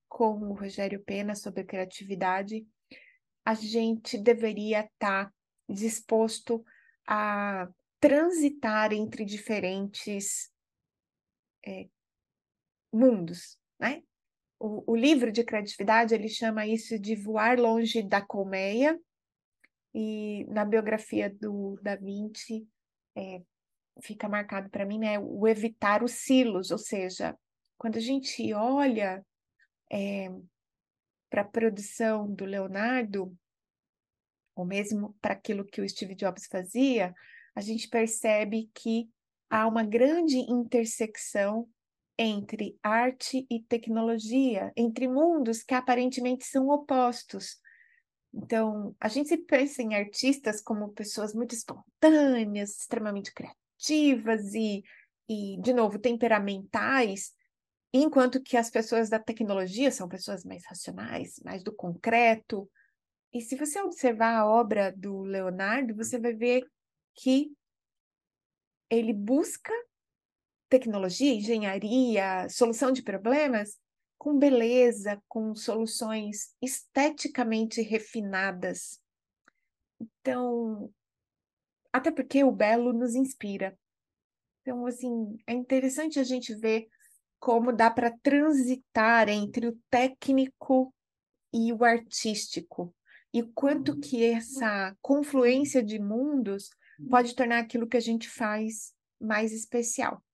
com 0.08 0.34
o 0.48 0.54
Rogério 0.54 1.02
Pena 1.04 1.34
sobre 1.34 1.64
criatividade, 1.64 2.66
a 3.44 3.54
gente 3.54 4.16
deveria 4.18 4.80
estar 4.80 5.26
tá 5.26 5.32
disposto 5.68 6.64
a 7.06 7.68
transitar 8.00 8.92
entre 8.92 9.24
diferentes 9.24 10.50
é, 11.64 11.88
mundos, 12.92 13.58
né? 13.78 14.02
O, 14.58 14.92
o, 14.92 14.96
livro 14.96 15.30
de 15.30 15.44
criatividade 15.44 16.14
ele 16.14 16.28
chama 16.28 16.66
isso 16.66 16.98
de 16.98 17.14
voar 17.14 17.58
longe 17.58 18.02
da 18.02 18.22
colmeia 18.22 18.98
e 19.94 20.46
na 20.48 20.64
biografia 20.64 21.28
do 21.28 21.78
Da 21.82 21.94
Vinci 21.94 22.66
é, 23.14 23.42
fica 24.02 24.28
marcado 24.28 24.70
para 24.70 24.86
mim, 24.86 24.98
né? 24.98 25.18
O 25.18 25.46
evitar 25.46 26.02
os 26.02 26.12
silos, 26.12 26.70
ou 26.70 26.78
seja, 26.78 27.36
quando 27.76 27.96
a 27.96 28.00
gente 28.00 28.52
olha 28.54 29.24
é, 29.90 30.28
para 31.28 31.42
a 31.42 31.48
produção 31.48 32.32
do 32.32 32.44
Leonardo, 32.44 33.36
ou 34.56 34.64
mesmo 34.64 35.14
para 35.20 35.34
aquilo 35.34 35.64
que 35.64 35.82
o 35.82 35.88
Steve 35.88 36.14
Jobs 36.14 36.46
fazia, 36.46 37.14
a 37.54 37.60
gente 37.60 37.88
percebe 37.88 38.70
que 38.74 39.08
há 39.50 39.68
uma 39.68 39.84
grande 39.84 40.38
intersecção 40.38 41.68
entre 42.18 42.78
arte 42.82 43.46
e 43.50 43.62
tecnologia, 43.62 44.72
entre 44.74 45.06
mundos 45.06 45.62
que 45.62 45.74
aparentemente 45.74 46.46
são 46.46 46.68
opostos. 46.70 47.58
Então, 48.32 48.96
a 48.98 49.08
gente 49.08 49.36
pensa 49.36 49.82
em 49.82 49.94
artistas 49.94 50.60
como 50.60 50.92
pessoas 50.92 51.34
muito 51.34 51.54
espontâneas, 51.54 52.78
extremamente 52.80 53.32
criativas 53.32 54.54
e, 54.54 54.82
e 55.28 55.60
de 55.60 55.72
novo, 55.72 55.98
temperamentais, 55.98 57.32
enquanto 57.92 58.42
que 58.42 58.56
as 58.56 58.70
pessoas 58.70 59.08
da 59.08 59.18
tecnologia 59.18 59.90
são 59.90 60.08
pessoas 60.08 60.44
mais 60.44 60.64
racionais, 60.66 61.40
mais 61.44 61.62
do 61.62 61.74
concreto. 61.74 62.68
E 63.36 63.42
se 63.42 63.54
você 63.54 63.78
observar 63.82 64.34
a 64.34 64.46
obra 64.46 64.90
do 64.90 65.20
Leonardo, 65.20 65.94
você 65.94 66.18
vai 66.18 66.32
ver 66.32 66.66
que 67.14 67.54
ele 68.88 69.12
busca 69.12 69.70
tecnologia, 70.70 71.34
engenharia, 71.34 72.48
solução 72.48 72.90
de 72.90 73.02
problemas 73.02 73.78
com 74.16 74.38
beleza, 74.38 75.22
com 75.28 75.54
soluções 75.54 76.54
esteticamente 76.62 77.82
refinadas. 77.82 79.02
Então, 80.00 80.90
até 81.92 82.10
porque 82.10 82.42
o 82.42 82.50
belo 82.50 82.90
nos 82.94 83.14
inspira. 83.14 83.78
Então, 84.62 84.86
assim, 84.86 85.36
é 85.46 85.52
interessante 85.52 86.18
a 86.18 86.24
gente 86.24 86.54
ver 86.54 86.88
como 87.38 87.70
dá 87.70 87.90
para 87.90 88.16
transitar 88.16 89.28
entre 89.28 89.66
o 89.68 89.78
técnico 89.90 90.90
e 91.52 91.70
o 91.70 91.84
artístico, 91.84 92.95
e 93.36 93.42
quanto 93.42 94.00
que 94.00 94.24
essa 94.24 94.96
confluência 95.02 95.82
de 95.82 95.98
mundos 95.98 96.70
pode 97.10 97.36
tornar 97.36 97.58
aquilo 97.58 97.86
que 97.86 97.98
a 97.98 98.00
gente 98.00 98.30
faz 98.30 98.94
mais 99.20 99.52
especial. 99.52 100.24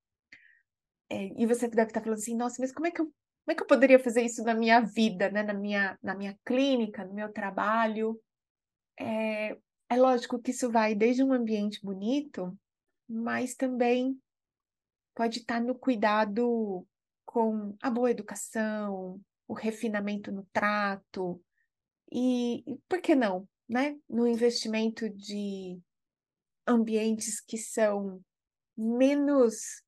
É, 1.10 1.32
e 1.36 1.44
você 1.44 1.66
deve 1.66 1.90
estar 1.90 2.00
falando 2.00 2.20
assim, 2.20 2.36
nossa, 2.36 2.58
mas 2.60 2.70
como 2.70 2.86
é 2.86 2.92
que 2.92 3.00
eu, 3.00 3.06
como 3.06 3.50
é 3.50 3.54
que 3.56 3.62
eu 3.62 3.66
poderia 3.66 3.98
fazer 3.98 4.22
isso 4.22 4.44
na 4.44 4.54
minha 4.54 4.80
vida, 4.80 5.28
né? 5.32 5.42
na, 5.42 5.52
minha, 5.52 5.98
na 6.00 6.14
minha 6.14 6.38
clínica, 6.44 7.04
no 7.04 7.12
meu 7.12 7.32
trabalho? 7.32 8.20
É, 8.96 9.58
é 9.88 9.96
lógico 9.96 10.40
que 10.40 10.52
isso 10.52 10.70
vai 10.70 10.94
desde 10.94 11.24
um 11.24 11.32
ambiente 11.32 11.84
bonito, 11.84 12.56
mas 13.08 13.56
também 13.56 14.16
pode 15.12 15.40
estar 15.40 15.60
no 15.60 15.74
cuidado 15.74 16.86
com 17.26 17.74
a 17.82 17.90
boa 17.90 18.12
educação, 18.12 19.20
o 19.48 19.54
refinamento 19.54 20.30
no 20.30 20.46
trato, 20.52 21.42
e, 22.12 22.78
por 22.88 23.00
que 23.00 23.14
não, 23.14 23.48
né? 23.66 23.96
No 24.08 24.26
investimento 24.26 25.08
de 25.08 25.80
ambientes 26.66 27.40
que 27.40 27.56
são 27.56 28.20
menos 28.76 29.82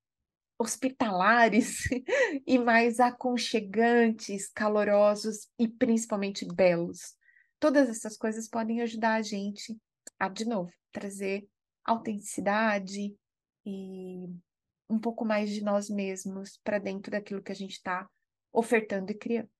hospitalares 0.58 1.82
e 2.46 2.58
mais 2.58 2.98
aconchegantes, 2.98 4.50
calorosos 4.50 5.48
e 5.58 5.68
principalmente 5.68 6.46
belos. 6.46 7.14
Todas 7.60 7.88
essas 7.90 8.16
coisas 8.16 8.48
podem 8.48 8.80
ajudar 8.80 9.16
a 9.16 9.22
gente 9.22 9.76
a, 10.18 10.28
de 10.28 10.46
novo, 10.46 10.72
trazer 10.92 11.46
autenticidade 11.84 13.14
e 13.66 14.26
um 14.88 14.98
pouco 14.98 15.24
mais 15.24 15.50
de 15.50 15.62
nós 15.62 15.90
mesmos 15.90 16.58
para 16.64 16.78
dentro 16.78 17.10
daquilo 17.10 17.42
que 17.42 17.52
a 17.52 17.56
gente 17.56 17.72
está 17.72 18.08
ofertando 18.52 19.10
e 19.12 19.14
criando. 19.14 19.53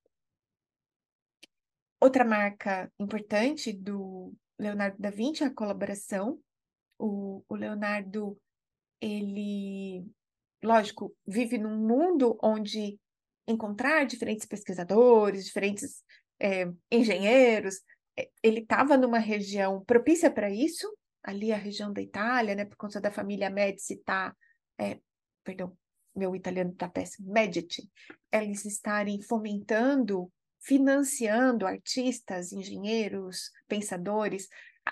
Outra 2.05 2.23
marca 2.23 2.87
importante 2.99 3.73
do 3.73 4.31
Leonardo 4.59 4.95
da 4.99 5.09
Vinci 5.09 5.43
é 5.43 5.47
a 5.47 5.53
colaboração. 5.53 6.39
O, 6.99 7.43
o 7.49 7.55
Leonardo, 7.55 8.39
ele 9.01 10.05
lógico, 10.63 11.15
vive 11.25 11.57
num 11.57 11.75
mundo 11.75 12.37
onde 12.43 12.99
encontrar 13.47 14.05
diferentes 14.05 14.45
pesquisadores, 14.45 15.45
diferentes 15.45 16.03
é, 16.39 16.71
engenheiros, 16.91 17.81
é, 18.15 18.29
ele 18.43 18.59
estava 18.59 18.95
numa 18.95 19.17
região 19.17 19.83
propícia 19.83 20.29
para 20.29 20.51
isso, 20.51 20.87
ali 21.23 21.51
a 21.51 21.57
região 21.57 21.91
da 21.91 22.03
Itália, 22.03 22.53
né, 22.53 22.65
por 22.65 22.77
conta 22.77 23.01
da 23.01 23.09
família 23.09 23.49
Medici 23.49 23.97
tá, 24.03 24.31
é, 24.79 24.99
perdão, 25.43 25.75
meu 26.15 26.35
italiano 26.35 26.71
está 26.71 26.87
péssimo, 26.87 27.33
Medici, 27.33 27.89
eles 28.31 28.63
estarem 28.63 29.19
fomentando, 29.23 30.31
financiando 30.65 31.67
artistas, 31.67 32.51
engenheiros, 32.51 33.51
pensadores. 33.67 34.47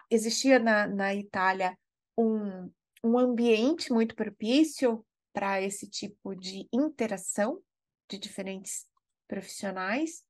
Existia 0.09 0.59
na, 0.59 0.87
na 0.87 1.15
Itália 1.15 1.77
um, 2.17 2.71
um 3.03 3.17
ambiente 3.17 3.91
muito 3.91 4.15
propício 4.15 5.03
para 5.33 5.61
esse 5.61 5.89
tipo 5.89 6.35
de 6.35 6.67
interação 6.71 7.59
de 8.07 8.19
diferentes 8.19 8.85
profissionais, 9.27 10.23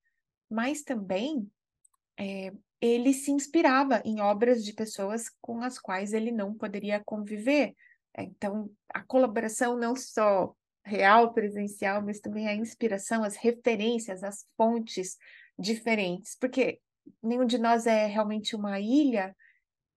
mas 0.49 0.81
também 0.81 1.51
é, 2.17 2.53
ele 2.79 3.11
se 3.13 3.31
inspirava 3.31 4.01
em 4.05 4.21
obras 4.21 4.63
de 4.63 4.71
pessoas 4.71 5.29
com 5.41 5.61
as 5.61 5.77
quais 5.77 6.13
ele 6.13 6.31
não 6.31 6.53
poderia 6.53 7.03
conviver. 7.03 7.75
Então, 8.17 8.71
a 8.93 9.01
colaboração 9.01 9.75
não 9.75 9.93
só 9.93 10.55
real, 10.85 11.33
presencial, 11.33 12.01
mas 12.01 12.19
também 12.19 12.47
a 12.47 12.55
inspiração, 12.55 13.23
as 13.23 13.35
referências, 13.35 14.23
as 14.23 14.45
fontes 14.57 15.17
diferentes, 15.57 16.35
porque 16.39 16.79
nenhum 17.21 17.45
de 17.45 17.57
nós 17.57 17.85
é 17.85 18.05
realmente 18.05 18.55
uma 18.55 18.79
ilha, 18.79 19.35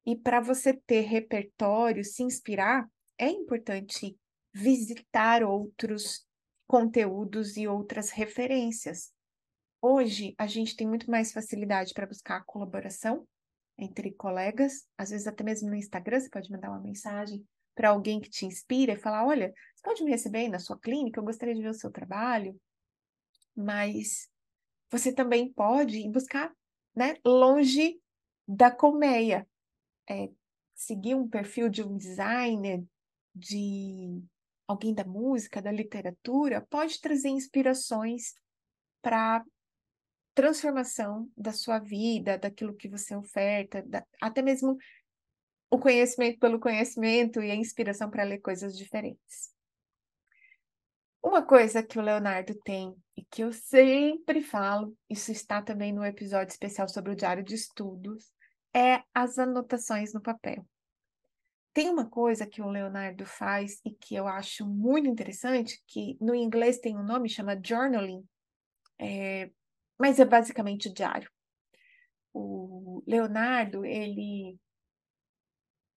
e 0.05 0.15
para 0.15 0.41
você 0.41 0.73
ter 0.73 1.01
repertório, 1.01 2.05
se 2.05 2.23
inspirar, 2.23 2.89
é 3.19 3.29
importante 3.29 4.17
visitar 4.53 5.43
outros 5.43 6.25
conteúdos 6.67 7.57
e 7.57 7.67
outras 7.67 8.11
referências. 8.11 9.13
Hoje, 9.83 10.35
a 10.39 10.47
gente 10.47 10.77
tem 10.77 10.87
muito 10.87 11.11
mais 11.11 11.33
facilidade 11.33 11.93
para 11.93 12.07
buscar 12.07 12.45
colaboração 12.45 13.27
entre 13.79 14.13
colegas, 14.13 14.87
às 14.97 15.11
vezes 15.11 15.27
até 15.27 15.45
mesmo 15.45 15.69
no 15.69 15.77
Instagram, 15.77 16.21
você 16.21 16.31
pode 16.31 16.51
mandar 16.51 16.71
uma 16.71 16.81
mensagem 16.81 17.47
para 17.77 17.91
alguém 17.91 18.19
que 18.19 18.31
te 18.31 18.45
inspira 18.45 18.95
e 18.95 18.97
falar: 18.97 19.25
olha, 19.25 19.55
você 19.75 19.83
pode 19.85 20.03
me 20.03 20.11
receber 20.11 20.39
aí 20.39 20.49
na 20.49 20.59
sua 20.59 20.77
clínica, 20.77 21.21
eu 21.21 21.25
gostaria 21.25 21.55
de 21.55 21.63
ver 21.63 21.69
o 21.69 21.75
seu 21.75 21.93
trabalho. 21.93 22.59
Mas 23.55 24.29
você 24.91 25.13
também 25.13 25.53
pode 25.53 26.09
buscar 26.11 26.53
né, 26.95 27.17
longe 27.25 28.01
da 28.49 28.71
colmeia. 28.71 29.47
É, 30.09 30.31
seguir 30.75 31.15
um 31.15 31.29
perfil 31.29 31.69
de 31.69 31.83
um 31.83 31.97
designer, 31.97 32.85
de 33.35 34.23
alguém 34.67 34.95
da 34.95 35.05
música, 35.05 35.63
da 35.63 35.71
literatura, 35.71 36.67
pode 36.69 37.01
trazer 37.01 37.29
inspirações 37.29 38.35
para 39.03 39.45
transformação 40.35 41.31
da 41.37 41.53
sua 41.53 41.79
vida, 41.79 42.39
daquilo 42.39 42.75
que 42.75 42.89
você 42.89 43.17
oferta, 43.17 43.83
da, 43.83 44.05
até 44.21 44.43
mesmo 44.43 44.77
o 45.71 45.79
conhecimento 45.79 46.39
pelo 46.39 46.61
conhecimento 46.61 47.43
e 47.43 47.51
a 47.51 47.55
inspiração 47.55 48.11
para 48.11 48.25
ler 48.25 48.39
coisas 48.39 48.77
diferentes. 48.77 49.55
Uma 51.23 51.45
coisa 51.45 51.83
que 51.83 51.99
o 51.99 52.03
Leonardo 52.03 52.55
tem 52.65 52.95
e 53.17 53.25
que 53.25 53.43
eu 53.43 53.53
sempre 53.53 54.41
falo, 54.41 54.97
isso 55.11 55.33
está 55.33 55.61
também 55.61 55.93
no 55.93 56.05
episódio 56.05 56.53
especial 56.53 56.89
sobre 56.89 57.13
o 57.13 57.17
diário 57.17 57.43
de 57.43 57.55
estudos, 57.55 58.31
é 58.73 59.03
as 59.13 59.39
anotações 59.39 60.13
no 60.13 60.21
papel. 60.21 60.65
Tem 61.73 61.91
uma 61.91 62.09
coisa 62.09 62.47
que 62.47 62.63
o 62.63 62.71
Leonardo 62.71 63.27
faz 63.27 63.81
e 63.85 63.91
que 63.91 64.15
eu 64.15 64.29
acho 64.29 64.65
muito 64.65 65.09
interessante, 65.09 65.83
que 65.87 66.17
no 66.21 66.35
inglês 66.35 66.79
tem 66.79 66.97
um 66.97 67.03
nome, 67.03 67.29
chama 67.29 67.61
journaling, 67.63 68.25
é, 68.99 69.51
mas 69.99 70.21
é 70.21 70.25
basicamente 70.25 70.93
diário. 70.93 71.31
O 72.33 73.03
Leonardo, 73.07 73.85
ele 73.85 74.57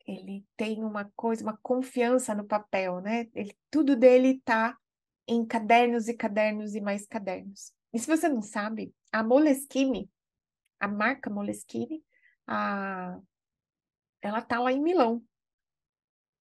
ele 0.09 0.45
tem 0.57 0.83
uma 0.83 1.05
coisa, 1.15 1.43
uma 1.43 1.57
confiança 1.61 2.33
no 2.33 2.45
papel, 2.45 3.01
né? 3.01 3.27
Ele, 3.35 3.55
tudo 3.69 3.95
dele 3.95 4.37
está 4.37 4.77
em 5.27 5.45
cadernos 5.45 6.07
e 6.07 6.13
cadernos 6.13 6.73
e 6.73 6.81
mais 6.81 7.05
cadernos. 7.05 7.71
E 7.93 7.99
se 7.99 8.07
você 8.07 8.27
não 8.27 8.41
sabe, 8.41 8.93
a 9.11 9.23
Moleskine, 9.23 10.09
a 10.79 10.87
marca 10.87 11.29
Moleskine, 11.29 12.03
a, 12.47 13.19
ela 14.21 14.41
tá 14.41 14.59
lá 14.59 14.71
em 14.71 14.81
Milão. 14.81 15.23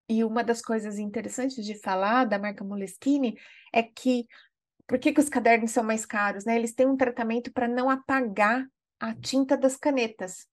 E 0.09 0.23
uma 0.23 0.43
das 0.43 0.61
coisas 0.61 0.97
interessantes 0.97 1.65
de 1.65 1.75
falar 1.75 2.25
da 2.25 2.39
marca 2.39 2.63
Moleskine 2.63 3.37
é 3.73 3.83
que 3.83 4.25
por 4.87 4.97
que, 4.97 5.11
que 5.11 5.19
os 5.19 5.27
cadernos 5.27 5.71
são 5.71 5.83
mais 5.83 6.05
caros? 6.05 6.45
Né? 6.45 6.55
Eles 6.55 6.73
têm 6.73 6.87
um 6.87 6.95
tratamento 6.95 7.51
para 7.51 7.67
não 7.67 7.89
apagar 7.89 8.65
a 8.99 9.13
tinta 9.13 9.57
das 9.57 9.75
canetas. 9.75 10.47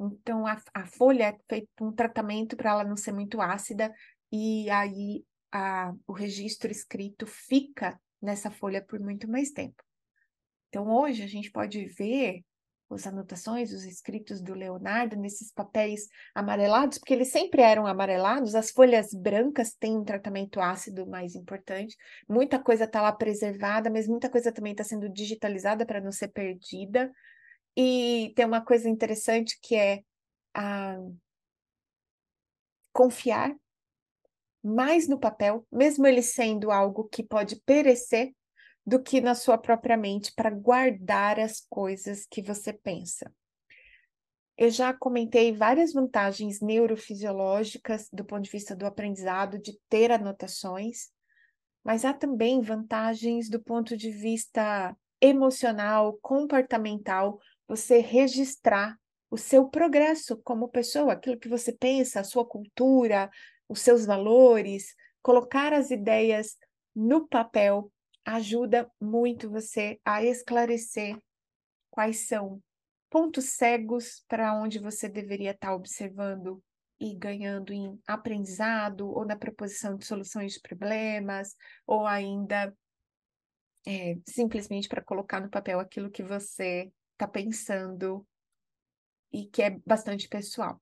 Então, 0.00 0.46
a, 0.46 0.56
a 0.72 0.86
folha 0.86 1.24
é 1.24 1.38
feito 1.48 1.68
um 1.80 1.92
tratamento 1.92 2.56
para 2.56 2.70
ela 2.70 2.84
não 2.84 2.96
ser 2.96 3.12
muito 3.12 3.40
ácida 3.40 3.92
e 4.32 4.70
aí 4.70 5.24
a, 5.52 5.92
o 6.06 6.12
registro 6.12 6.70
escrito 6.70 7.26
fica 7.26 8.00
nessa 8.20 8.50
folha 8.50 8.82
por 8.82 8.98
muito 8.98 9.28
mais 9.28 9.50
tempo. 9.50 9.82
Então, 10.68 10.88
hoje 10.88 11.22
a 11.22 11.26
gente 11.26 11.50
pode 11.50 11.84
ver 11.86 12.42
as 12.94 13.06
anotações, 13.06 13.72
os 13.72 13.84
escritos 13.84 14.40
do 14.40 14.54
Leonardo 14.54 15.16
nesses 15.16 15.52
papéis 15.52 16.08
amarelados, 16.34 16.98
porque 16.98 17.14
eles 17.14 17.30
sempre 17.30 17.62
eram 17.62 17.86
amarelados, 17.86 18.54
as 18.54 18.70
folhas 18.70 19.12
brancas 19.14 19.72
têm 19.74 19.96
um 19.96 20.04
tratamento 20.04 20.60
ácido 20.60 21.06
mais 21.06 21.34
importante, 21.34 21.96
muita 22.28 22.58
coisa 22.58 22.84
está 22.84 23.00
lá 23.00 23.12
preservada, 23.12 23.90
mas 23.90 24.08
muita 24.08 24.28
coisa 24.28 24.52
também 24.52 24.72
está 24.72 24.82
sendo 24.82 25.08
digitalizada 25.08 25.86
para 25.86 26.00
não 26.00 26.10
ser 26.10 26.28
perdida. 26.28 27.12
E 27.76 28.32
tem 28.34 28.44
uma 28.44 28.64
coisa 28.64 28.88
interessante 28.88 29.58
que 29.60 29.74
é 29.74 30.02
a 30.54 30.96
confiar 32.92 33.54
mais 34.62 35.08
no 35.08 35.18
papel, 35.18 35.66
mesmo 35.72 36.06
ele 36.06 36.22
sendo 36.22 36.70
algo 36.70 37.04
que 37.04 37.22
pode 37.22 37.56
perecer, 37.62 38.34
do 38.84 39.00
que 39.00 39.20
na 39.20 39.34
sua 39.34 39.58
própria 39.58 39.96
mente 39.96 40.32
para 40.34 40.50
guardar 40.50 41.38
as 41.38 41.60
coisas 41.68 42.26
que 42.26 42.42
você 42.42 42.72
pensa. 42.72 43.32
Eu 44.56 44.70
já 44.70 44.92
comentei 44.92 45.52
várias 45.52 45.92
vantagens 45.92 46.60
neurofisiológicas 46.60 48.08
do 48.12 48.24
ponto 48.24 48.42
de 48.42 48.50
vista 48.50 48.74
do 48.74 48.84
aprendizado 48.84 49.58
de 49.58 49.78
ter 49.88 50.10
anotações, 50.10 51.08
mas 51.84 52.04
há 52.04 52.12
também 52.12 52.60
vantagens 52.60 53.48
do 53.48 53.60
ponto 53.60 53.96
de 53.96 54.10
vista 54.10 54.94
emocional, 55.20 56.18
comportamental, 56.20 57.38
você 57.70 58.00
registrar 58.00 58.98
o 59.30 59.36
seu 59.36 59.68
progresso 59.68 60.36
como 60.38 60.68
pessoa, 60.68 61.12
aquilo 61.12 61.38
que 61.38 61.48
você 61.48 61.72
pensa, 61.72 62.18
a 62.18 62.24
sua 62.24 62.44
cultura, 62.44 63.30
os 63.68 63.80
seus 63.80 64.04
valores, 64.04 64.92
colocar 65.22 65.72
as 65.72 65.92
ideias 65.92 66.56
no 66.92 67.28
papel 67.28 67.92
ajuda 68.24 68.90
muito 69.00 69.48
você 69.48 70.00
a 70.04 70.24
esclarecer 70.24 71.16
quais 71.92 72.26
são 72.26 72.60
pontos 73.08 73.50
cegos 73.50 74.24
para 74.26 74.52
onde 74.60 74.80
você 74.80 75.08
deveria 75.08 75.52
estar 75.52 75.68
tá 75.68 75.74
observando 75.74 76.60
e 76.98 77.14
ganhando 77.14 77.72
em 77.72 77.96
aprendizado 78.04 79.08
ou 79.08 79.24
na 79.24 79.36
proposição 79.36 79.96
de 79.96 80.04
soluções 80.04 80.54
de 80.54 80.60
problemas, 80.60 81.54
ou 81.86 82.04
ainda 82.04 82.76
é, 83.86 84.18
simplesmente 84.28 84.88
para 84.88 85.04
colocar 85.04 85.40
no 85.40 85.48
papel 85.48 85.78
aquilo 85.78 86.10
que 86.10 86.24
você 86.24 86.90
está 87.20 87.28
pensando 87.28 88.26
e 89.30 89.44
que 89.44 89.62
é 89.62 89.78
bastante 89.86 90.26
pessoal. 90.28 90.80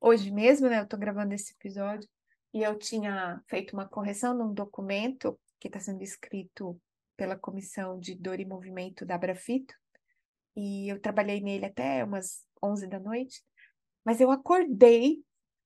Hoje 0.00 0.30
mesmo, 0.30 0.68
né, 0.68 0.78
eu 0.78 0.84
estou 0.84 0.98
gravando 0.98 1.34
esse 1.34 1.52
episódio 1.52 2.08
e 2.54 2.62
eu 2.62 2.76
tinha 2.78 3.40
feito 3.46 3.74
uma 3.74 3.86
correção 3.86 4.34
num 4.34 4.52
documento 4.54 5.38
que 5.60 5.68
está 5.68 5.78
sendo 5.78 6.02
escrito 6.02 6.80
pela 7.16 7.36
Comissão 7.36 8.00
de 8.00 8.14
Dor 8.14 8.40
e 8.40 8.46
Movimento 8.46 9.04
da 9.04 9.14
Abrafito, 9.14 9.74
e 10.56 10.88
eu 10.88 10.98
trabalhei 10.98 11.40
nele 11.40 11.66
até 11.66 12.02
umas 12.02 12.46
11 12.62 12.86
da 12.86 12.98
noite, 12.98 13.42
mas 14.02 14.20
eu 14.20 14.30
acordei 14.30 15.22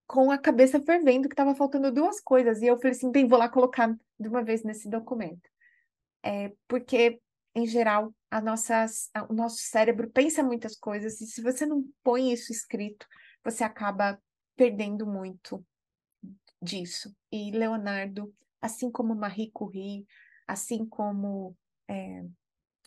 com 0.07 0.33
a 0.33 0.37
cabeça 0.37 0.81
fervendo 0.81 1.29
que 1.29 1.33
estava 1.33 1.55
faltando 1.55 1.93
duas 1.93 2.21
coisas, 2.21 2.61
e 2.61 2.67
eu 2.67 2.77
falei 2.77 2.91
assim, 2.91 3.11
bem, 3.11 3.29
vou 3.29 3.39
lá 3.39 3.49
colocar 3.49 3.97
de 4.19 4.29
uma 4.29 4.43
vez 4.43 4.65
nesse 4.65 4.91
documento. 4.91 5.49
É, 6.25 6.53
porque, 6.67 7.21
em 7.55 7.67
geral, 7.67 8.13
a 8.35 8.41
nossa, 8.41 8.85
o 9.29 9.33
nosso 9.33 9.59
cérebro 9.59 10.11
pensa 10.11 10.43
muitas 10.43 10.77
coisas, 10.77 11.21
e 11.21 11.27
se 11.27 11.41
você 11.41 11.65
não 11.65 11.85
põe 12.03 12.33
isso 12.33 12.51
escrito, 12.51 13.07
você 13.45 13.63
acaba 13.63 14.21
perdendo 14.57 15.07
muito 15.07 15.65
disso. 16.61 17.15
E 17.31 17.53
Leonardo 17.53 18.35
assim 18.61 18.91
como 18.91 19.15
Marie 19.15 19.53
Curie, 19.53 20.05
assim 20.49 20.85
como 20.85 21.57
é, 21.87 22.25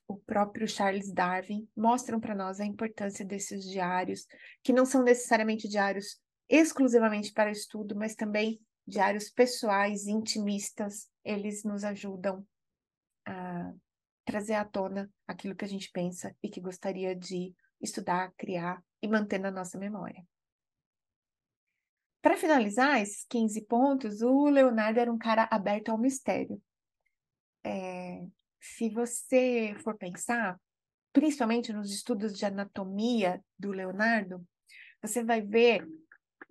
o 0.05 0.17
próprio 0.17 0.67
Charles 0.67 1.13
Darwin, 1.13 1.65
mostram 1.77 2.19
para 2.19 2.35
nós 2.35 2.59
a 2.59 2.65
importância 2.65 3.23
desses 3.23 3.63
diários, 3.63 4.25
que 4.61 4.73
não 4.73 4.85
são 4.85 5.01
necessariamente 5.01 5.69
diários 5.69 6.19
exclusivamente 6.49 7.31
para 7.31 7.51
estudo, 7.51 7.95
mas 7.95 8.15
também 8.15 8.59
diários 8.85 9.29
pessoais, 9.29 10.07
intimistas, 10.07 11.07
eles 11.23 11.63
nos 11.63 11.85
ajudam 11.85 12.45
a 13.25 13.71
trazer 14.27 14.55
à 14.55 14.65
tona 14.65 15.09
aquilo 15.25 15.55
que 15.55 15.63
a 15.63 15.67
gente 15.67 15.89
pensa 15.89 16.35
e 16.43 16.49
que 16.49 16.59
gostaria 16.59 17.15
de 17.15 17.55
estudar, 17.81 18.33
criar 18.37 18.83
e 19.01 19.07
manter 19.07 19.39
na 19.39 19.49
nossa 19.49 19.77
memória. 19.79 20.21
Para 22.21 22.35
finalizar 22.35 23.01
esses 23.01 23.25
15 23.29 23.61
pontos, 23.65 24.21
o 24.21 24.49
Leonardo 24.49 24.99
era 24.99 25.11
um 25.11 25.17
cara 25.17 25.47
aberto 25.49 25.89
ao 25.89 25.97
mistério. 25.97 26.61
É, 27.63 28.25
se 28.59 28.89
você 28.89 29.73
for 29.81 29.95
pensar, 29.97 30.59
principalmente 31.13 31.71
nos 31.71 31.89
estudos 31.89 32.37
de 32.37 32.45
anatomia 32.45 33.41
do 33.57 33.71
Leonardo, 33.71 34.45
você 35.01 35.23
vai 35.23 35.41
ver 35.41 35.87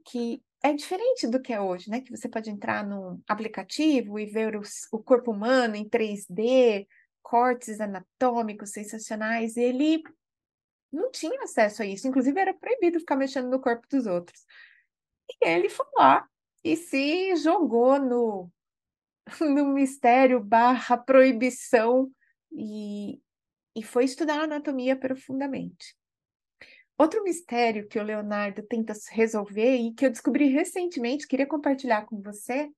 que 0.06 0.42
é 0.62 0.72
diferente 0.72 1.26
do 1.26 1.42
que 1.42 1.52
é 1.52 1.60
hoje, 1.60 1.90
né? 1.90 2.00
Que 2.00 2.10
você 2.10 2.28
pode 2.28 2.48
entrar 2.48 2.86
num 2.86 3.20
aplicativo 3.28 4.18
e 4.18 4.24
ver 4.24 4.56
o, 4.56 4.62
o 4.92 5.02
corpo 5.02 5.30
humano 5.32 5.76
em 5.76 5.86
3D, 5.86 6.86
cortes 7.26 7.80
anatômicos 7.80 8.70
sensacionais. 8.70 9.56
Ele 9.56 10.00
não 10.92 11.10
tinha 11.10 11.42
acesso 11.42 11.82
a 11.82 11.86
isso, 11.86 12.06
inclusive 12.06 12.40
era 12.40 12.54
proibido 12.54 13.00
ficar 13.00 13.16
mexendo 13.16 13.50
no 13.50 13.60
corpo 13.60 13.84
dos 13.90 14.06
outros. 14.06 14.44
E 15.28 15.48
ele 15.48 15.68
foi 15.68 15.86
lá 15.96 16.24
e 16.62 16.76
se 16.76 17.34
jogou 17.34 17.98
no, 17.98 18.50
no 19.40 19.66
mistério 19.66 20.38
barra 20.38 20.96
proibição 20.96 22.08
e, 22.52 23.20
e 23.74 23.82
foi 23.82 24.04
estudar 24.04 24.42
anatomia 24.42 24.96
profundamente. 24.96 25.96
Outro 26.96 27.24
mistério 27.24 27.88
que 27.88 27.98
o 27.98 28.02
Leonardo 28.04 28.62
tenta 28.62 28.94
resolver 29.10 29.76
e 29.76 29.92
que 29.92 30.06
eu 30.06 30.10
descobri 30.10 30.46
recentemente, 30.46 31.26
queria 31.26 31.46
compartilhar 31.46 32.06
com 32.06 32.22
você, 32.22 32.70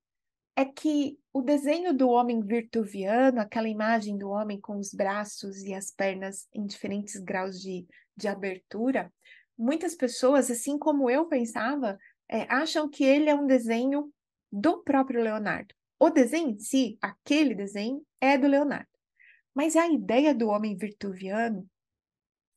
é 0.59 0.65
que 0.65 1.17
o 1.33 1.41
desenho 1.41 1.95
do 1.95 2.09
homem 2.09 2.41
virtuviano, 2.41 3.41
aquela 3.41 3.69
imagem 3.69 4.19
do 4.19 4.29
homem 4.29 4.61
com 4.61 4.77
os 4.77 4.93
braços 4.93 5.63
e 5.63 5.73
as 5.73 5.93
pernas 5.93 6.49
em 6.53 6.67
diferentes 6.67 7.17
graus 7.23 7.61
de, 7.61 7.87
de 8.17 8.27
abertura, 8.27 9.13
muitas 9.57 9.95
pessoas, 9.95 10.51
assim 10.51 10.77
como 10.77 11.09
eu 11.09 11.27
pensava, 11.27 11.97
é, 12.29 12.43
acham 12.53 12.91
que 12.91 13.05
ele 13.05 13.31
é 13.31 13.35
um 13.37 13.47
desenho 13.47 14.13
do 14.51 14.83
próprio 14.83 15.23
Leonardo. 15.23 15.73
O 15.97 16.11
desenho 16.11 16.51
em 16.51 16.59
si, 16.59 16.99
aquele 17.01 17.55
desenho, 17.55 18.05
é 18.21 18.37
do 18.37 18.49
Leonardo. 18.49 18.89
Mas 19.55 19.77
a 19.77 19.87
ideia 19.87 20.35
do 20.35 20.49
homem 20.49 20.77
virtuviano, 20.77 21.71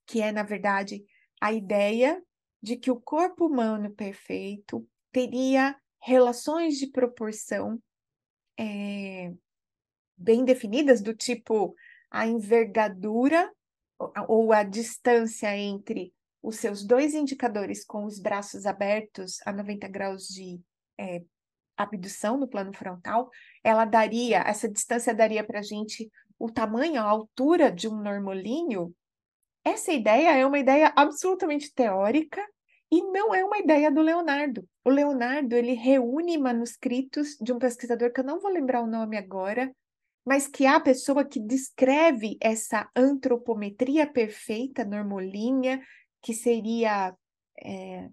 que 0.08 0.24
é, 0.24 0.32
na 0.32 0.42
verdade, 0.42 1.06
a 1.40 1.54
ideia 1.54 2.20
de 2.64 2.78
que 2.78 2.90
o 2.90 3.00
corpo 3.00 3.46
humano 3.46 3.94
perfeito 3.94 4.90
teria 5.12 5.80
relações 6.02 6.80
de 6.80 6.88
proporção 6.88 7.80
é, 8.58 9.34
bem 10.18 10.46
definidas, 10.46 11.02
do 11.02 11.14
tipo 11.14 11.76
a 12.10 12.28
envergadura 12.28 13.52
ou 14.28 14.52
a 14.52 14.64
distância 14.64 15.56
entre 15.56 16.14
os 16.42 16.58
seus 16.58 16.84
dois 16.84 17.14
indicadores 17.14 17.86
com 17.86 18.06
os 18.06 18.20
braços 18.20 18.66
abertos 18.66 19.40
a 19.46 19.54
90 19.54 19.88
graus 19.88 20.28
de 20.28 20.60
é, 20.98 21.24
abdução 21.78 22.38
no 22.38 22.48
plano 22.48 22.74
frontal, 22.74 23.30
ela 23.64 23.86
daria, 23.86 24.40
essa 24.40 24.70
distância 24.70 25.14
daria 25.14 25.44
para 25.44 25.60
a 25.60 25.64
gente 25.64 26.12
o 26.38 26.52
tamanho, 26.52 27.02
a 27.02 27.06
altura 27.06 27.72
de 27.72 27.88
um 27.88 28.02
normolinho. 28.02 28.94
Essa 29.64 29.92
ideia 29.92 30.36
é 30.36 30.46
uma 30.46 30.58
ideia 30.58 30.92
absolutamente 30.96 31.74
teórica 31.74 32.44
e 32.92 33.02
não 33.04 33.34
é 33.34 33.44
uma 33.44 33.58
ideia 33.58 33.90
do 33.90 34.02
Leonardo. 34.02 34.68
O 34.84 34.90
Leonardo 34.90 35.56
ele 35.56 35.74
reúne 35.74 36.38
manuscritos 36.38 37.38
de 37.40 37.54
um 37.54 37.58
pesquisador 37.58 38.12
que 38.12 38.20
eu 38.20 38.26
não 38.26 38.42
vou 38.42 38.52
lembrar 38.52 38.82
o 38.82 38.88
nome 38.88 39.18
agora, 39.18 39.74
mas 40.26 40.48
que 40.48 40.66
há 40.66 40.76
a 40.76 40.82
pessoa 40.82 41.24
que 41.24 41.40
descreve 41.40 42.38
essa 42.42 42.90
antropometria 42.96 44.06
perfeita, 44.06 44.84
normolinha, 44.84 45.82
que 46.22 46.34
seria 46.34 47.16
é, 47.64 48.10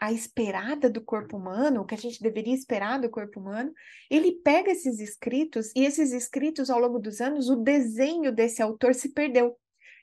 a 0.00 0.12
esperada 0.12 0.90
do 0.90 1.02
corpo 1.02 1.36
humano, 1.36 1.80
o 1.80 1.86
que 1.86 1.94
a 1.94 1.98
gente 1.98 2.20
deveria 2.20 2.54
esperar 2.54 3.00
do 3.00 3.08
corpo 3.08 3.40
humano, 3.40 3.72
ele 4.10 4.32
pega 4.42 4.70
esses 4.70 4.98
escritos 4.98 5.70
e 5.74 5.84
esses 5.84 6.12
escritos 6.12 6.68
ao 6.70 6.80
longo 6.80 6.98
dos 6.98 7.20
anos, 7.20 7.48
o 7.48 7.56
desenho 7.56 8.32
desse 8.32 8.60
autor 8.60 8.94
se 8.94 9.12
perdeu. 9.12 9.56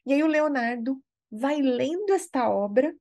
E 0.05 0.13
aí 0.13 0.23
o 0.23 0.27
Leonardo 0.27 0.99
vai 1.29 1.61
lendo 1.61 2.11
esta 2.13 2.49
obra 2.49 2.93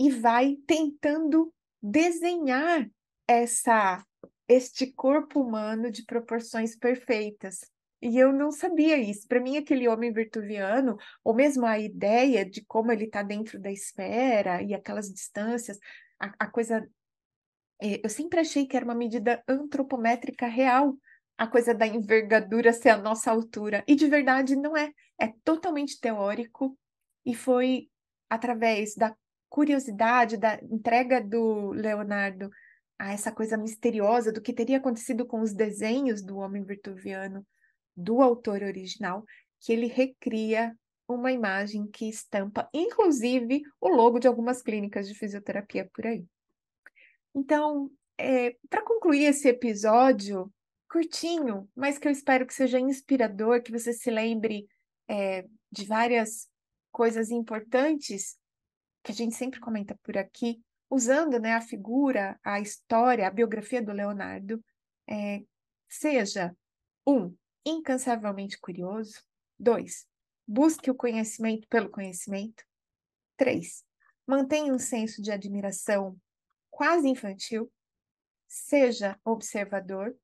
e 0.00 0.10
vai 0.10 0.56
tentando 0.66 1.52
desenhar 1.82 2.90
essa 3.28 4.02
este 4.48 4.92
corpo 4.92 5.40
humano 5.40 5.90
de 5.92 6.04
proporções 6.04 6.74
perfeitas. 6.74 7.60
E 8.02 8.18
eu 8.18 8.32
não 8.32 8.50
sabia 8.50 8.96
isso. 8.98 9.28
Para 9.28 9.40
mim, 9.40 9.58
aquele 9.58 9.86
homem 9.86 10.10
virtuviano, 10.12 10.96
ou 11.22 11.34
mesmo 11.34 11.66
a 11.66 11.78
ideia 11.78 12.44
de 12.48 12.64
como 12.64 12.90
ele 12.90 13.04
está 13.04 13.22
dentro 13.22 13.60
da 13.60 13.70
esfera 13.70 14.62
e 14.62 14.74
aquelas 14.74 15.12
distâncias, 15.12 15.78
a, 16.18 16.32
a 16.38 16.46
coisa 16.50 16.88
É, 17.82 18.00
eu 18.04 18.10
sempre 18.10 18.40
achei 18.40 18.66
que 18.66 18.76
era 18.76 18.84
uma 18.84 18.94
medida 18.94 19.42
antropométrica 19.48 20.46
real, 20.46 20.96
a 21.38 21.46
coisa 21.46 21.74
da 21.74 21.86
envergadura 21.86 22.72
ser 22.72 22.90
a 22.90 22.98
nossa 22.98 23.30
altura. 23.30 23.84
E 23.86 23.94
de 23.94 24.06
verdade 24.06 24.56
não 24.56 24.76
é. 24.76 24.92
É 25.20 25.28
totalmente 25.44 26.00
teórico 26.00 26.76
e 27.24 27.34
foi 27.34 27.88
através 28.30 28.94
da 28.94 29.14
curiosidade, 29.50 30.38
da 30.38 30.58
entrega 30.62 31.20
do 31.20 31.72
Leonardo 31.72 32.48
a 32.98 33.12
essa 33.12 33.32
coisa 33.32 33.56
misteriosa 33.56 34.32
do 34.32 34.40
que 34.40 34.52
teria 34.52 34.78
acontecido 34.78 35.26
com 35.26 35.40
os 35.40 35.52
desenhos 35.52 36.22
do 36.22 36.36
homem 36.36 36.62
virtuviano 36.64 37.44
do 37.96 38.22
autor 38.22 38.62
original, 38.62 39.24
que 39.60 39.72
ele 39.72 39.86
recria 39.86 40.74
uma 41.08 41.32
imagem 41.32 41.86
que 41.88 42.08
estampa, 42.08 42.68
inclusive, 42.72 43.62
o 43.80 43.88
logo 43.88 44.20
de 44.20 44.28
algumas 44.28 44.62
clínicas 44.62 45.08
de 45.08 45.14
fisioterapia 45.14 45.90
por 45.92 46.06
aí. 46.06 46.24
Então, 47.34 47.90
é, 48.16 48.54
para 48.68 48.82
concluir 48.82 49.24
esse 49.24 49.48
episódio, 49.48 50.52
curtinho, 50.88 51.68
mas 51.74 51.98
que 51.98 52.06
eu 52.06 52.12
espero 52.12 52.46
que 52.46 52.54
seja 52.54 52.78
inspirador, 52.78 53.62
que 53.62 53.72
você 53.72 53.92
se 53.92 54.10
lembre 54.10 54.66
é, 55.08 55.44
de 55.72 55.84
várias 55.84 56.48
coisas 56.92 57.30
importantes 57.30 58.39
que 59.02 59.12
a 59.12 59.14
gente 59.14 59.34
sempre 59.34 59.60
comenta 59.60 59.98
por 60.02 60.16
aqui, 60.16 60.62
usando 60.90 61.38
né, 61.38 61.54
a 61.54 61.60
figura, 61.60 62.38
a 62.42 62.60
história, 62.60 63.26
a 63.26 63.30
biografia 63.30 63.82
do 63.82 63.92
Leonardo, 63.92 64.62
é, 65.08 65.42
seja 65.88 66.56
um, 67.06 67.34
incansavelmente 67.64 68.58
curioso, 68.58 69.22
dois, 69.58 70.06
busque 70.46 70.90
o 70.90 70.94
conhecimento 70.94 71.66
pelo 71.68 71.90
conhecimento, 71.90 72.64
três, 73.36 73.84
mantenha 74.26 74.72
um 74.72 74.78
senso 74.78 75.22
de 75.22 75.30
admiração 75.30 76.18
quase 76.70 77.08
infantil, 77.08 77.70
seja 78.48 79.18
observador, 79.24 80.16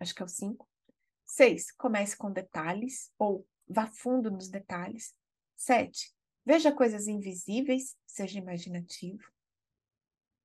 acho 0.00 0.14
que 0.14 0.22
é 0.22 0.24
o 0.24 0.28
cinco, 0.28 0.68
seis, 1.24 1.70
comece 1.72 2.16
com 2.16 2.30
detalhes 2.32 3.10
ou 3.18 3.46
vá 3.68 3.86
fundo 3.86 4.30
nos 4.30 4.48
detalhes, 4.48 5.14
sete, 5.56 6.12
veja 6.44 6.72
coisas 6.72 7.06
invisíveis, 7.06 7.96
seja 8.06 8.38
imaginativo, 8.38 9.22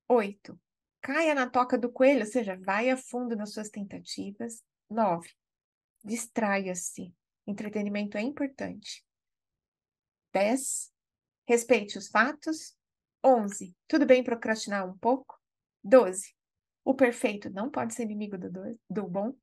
8. 0.08 0.60
Caia 1.02 1.36
na 1.36 1.50
toca 1.50 1.78
do 1.78 1.92
coelho, 1.92 2.22
ou 2.22 2.26
seja, 2.26 2.58
vai 2.58 2.90
a 2.90 2.98
fundo 2.98 3.36
nas 3.36 3.54
suas 3.54 3.70
tentativas. 3.70 4.64
9. 4.90 5.30
Distraia-se. 6.04 7.14
Entretenimento 7.46 8.18
é 8.18 8.22
importante. 8.22 9.06
10. 10.34 10.92
Respeite 11.48 11.98
os 11.98 12.08
fatos. 12.08 12.76
11. 13.24 13.76
Tudo 13.88 14.06
bem 14.06 14.24
procrastinar 14.24 14.90
um 14.90 14.98
pouco. 14.98 15.40
12. 15.84 16.36
O 16.84 16.94
perfeito 16.94 17.50
não 17.50 17.70
pode 17.70 17.94
ser 17.94 18.04
inimigo 18.04 18.38
do, 18.38 18.80
do 18.90 19.08
bom. 19.08 19.34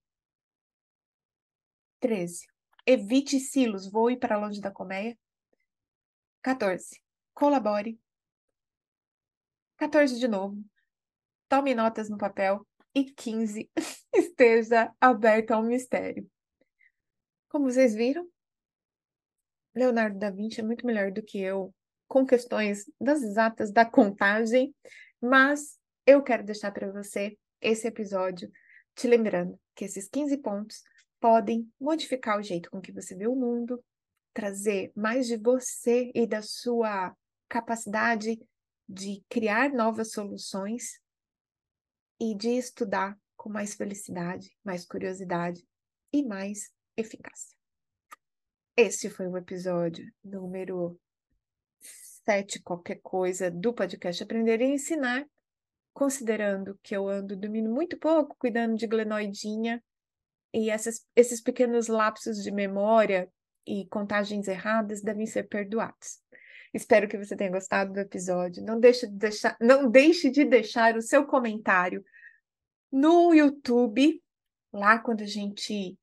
13. 2.01 2.47
Evite 2.87 3.41
silos, 3.41 3.91
voe 3.91 4.19
para 4.19 4.39
longe 4.39 4.61
da 4.61 4.71
colmeia. 4.71 5.19
14. 6.45 7.01
Colabore 7.33 7.99
14 9.79 10.21
de 10.21 10.29
novo. 10.29 10.63
Tome 11.49 11.75
notas 11.75 12.11
no 12.11 12.19
papel. 12.19 12.67
E 12.95 13.05
15. 13.05 13.71
Esteja 14.15 14.95
aberto 15.01 15.53
ao 15.53 15.63
mistério. 15.63 16.31
Como 17.49 17.71
vocês 17.71 17.95
viram, 17.95 18.29
Leonardo 19.75 20.19
da 20.19 20.31
Vinci 20.31 20.61
é 20.61 20.63
muito 20.63 20.87
melhor 20.87 21.11
do 21.11 21.23
que 21.23 21.41
eu 21.41 21.75
com 22.07 22.27
questões 22.27 22.85
das 23.01 23.23
exatas 23.23 23.73
da 23.73 23.87
contagem, 23.87 24.75
mas 25.21 25.79
eu 26.07 26.23
quero 26.23 26.45
deixar 26.45 26.71
para 26.73 26.93
você 26.93 27.39
esse 27.59 27.89
episódio 27.89 28.53
te 28.95 29.09
lembrando 29.09 29.59
que 29.75 29.87
esses 29.87 30.09
15 30.11 30.37
pontos 30.39 30.83
podem 31.19 31.67
modificar 31.81 32.39
o 32.39 32.43
jeito 32.43 32.71
com 32.71 32.83
que 32.83 32.93
você 32.93 33.17
vê 33.17 33.27
o 33.27 33.35
mundo, 33.35 33.83
trazer 34.35 34.93
mais 34.95 35.27
de 35.29 35.37
você 35.37 36.11
e 36.15 36.27
da 36.27 36.43
sua 36.43 37.17
capacidade 37.49 38.39
de 38.87 39.25
criar 39.31 39.73
novas 39.73 40.11
soluções 40.11 41.01
e 42.21 42.35
de 42.35 42.51
estudar 42.51 43.19
com 43.37 43.49
mais 43.49 43.75
felicidade, 43.75 44.55
mais 44.65 44.85
curiosidade 44.85 45.65
e 46.13 46.23
mais 46.23 46.73
eficácia. 46.97 47.57
Este 48.77 49.09
foi 49.09 49.29
o 49.29 49.37
episódio 49.37 50.05
número 50.23 51.01
7, 52.25 52.61
qualquer 52.63 53.01
coisa, 53.03 53.51
do 53.51 53.73
podcast 53.73 54.23
Aprender 54.23 54.61
e 54.61 54.65
Ensinar, 54.65 55.25
considerando 55.93 56.79
que 56.83 56.97
eu 56.97 57.09
ando 57.09 57.37
dormindo 57.37 57.71
muito 57.71 57.97
pouco, 57.99 58.37
cuidando 58.37 58.77
de 58.77 58.87
glenoidinha, 58.87 59.83
e 60.53 60.71
essas, 60.71 61.05
esses 61.17 61.41
pequenos 61.41 61.89
lapsos 61.89 62.43
de 62.43 62.51
memória 62.51 63.31
e 63.67 63.87
contagens 63.87 64.49
erradas 64.49 65.03
devem 65.03 65.27
ser 65.27 65.45
perdoados. 65.45 66.23
Espero 66.73 67.09
que 67.09 67.17
você 67.17 67.37
tenha 67.37 67.51
gostado 67.51 67.93
do 67.93 68.01
episódio. 68.01 68.65
Não 68.65 68.81
deixe 68.81 69.07
de 69.07 69.17
deixar, 69.17 69.57
não 69.61 69.89
deixe 69.89 70.31
de 70.31 70.45
deixar 70.45 70.97
o 70.97 71.03
seu 71.03 71.25
comentário 71.25 72.05
no 72.91 73.33
YouTube, 73.33 74.23
lá 74.73 74.99
quando 74.99 75.23
a 75.23 75.27
gente 75.27 75.97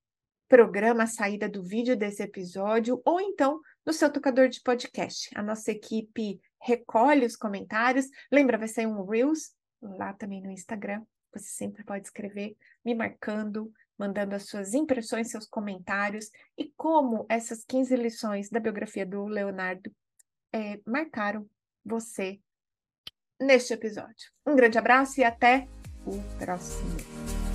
programa 0.47 1.03
a 1.03 1.07
saída 1.07 1.47
do 1.47 1.63
vídeo 1.63 1.95
desse 1.95 2.21
episódio, 2.23 3.01
ou 3.05 3.21
então 3.21 3.61
no 3.85 3.93
seu 3.93 4.11
tocador 4.11 4.49
de 4.49 4.61
podcast. 4.61 5.29
A 5.35 5.41
nossa 5.41 5.71
equipe 5.71 6.39
recolhe 6.61 7.25
os 7.25 7.35
comentários. 7.35 8.07
Lembra, 8.31 8.57
vai 8.57 8.67
sair 8.67 8.87
um 8.87 9.05
Reels 9.05 9.53
lá 9.81 10.13
também 10.13 10.41
no 10.41 10.51
Instagram. 10.51 11.03
Você 11.33 11.49
sempre 11.49 11.83
pode 11.83 12.05
escrever, 12.05 12.55
me 12.83 12.93
marcando, 12.93 13.71
mandando 14.01 14.33
as 14.33 14.47
suas 14.47 14.73
impressões, 14.73 15.29
seus 15.29 15.45
comentários 15.45 16.31
e 16.57 16.73
como 16.75 17.27
essas 17.29 17.63
15 17.63 17.95
lições 17.95 18.49
da 18.49 18.59
biografia 18.59 19.05
do 19.05 19.25
Leonardo 19.25 19.93
é, 20.51 20.79
marcaram 20.85 21.47
você 21.85 22.39
neste 23.39 23.73
episódio. 23.73 24.31
Um 24.45 24.55
grande 24.55 24.79
abraço 24.79 25.19
e 25.19 25.23
até 25.23 25.67
o 26.03 26.17
próximo. 26.39 26.89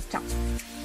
Tchau! 0.09 0.76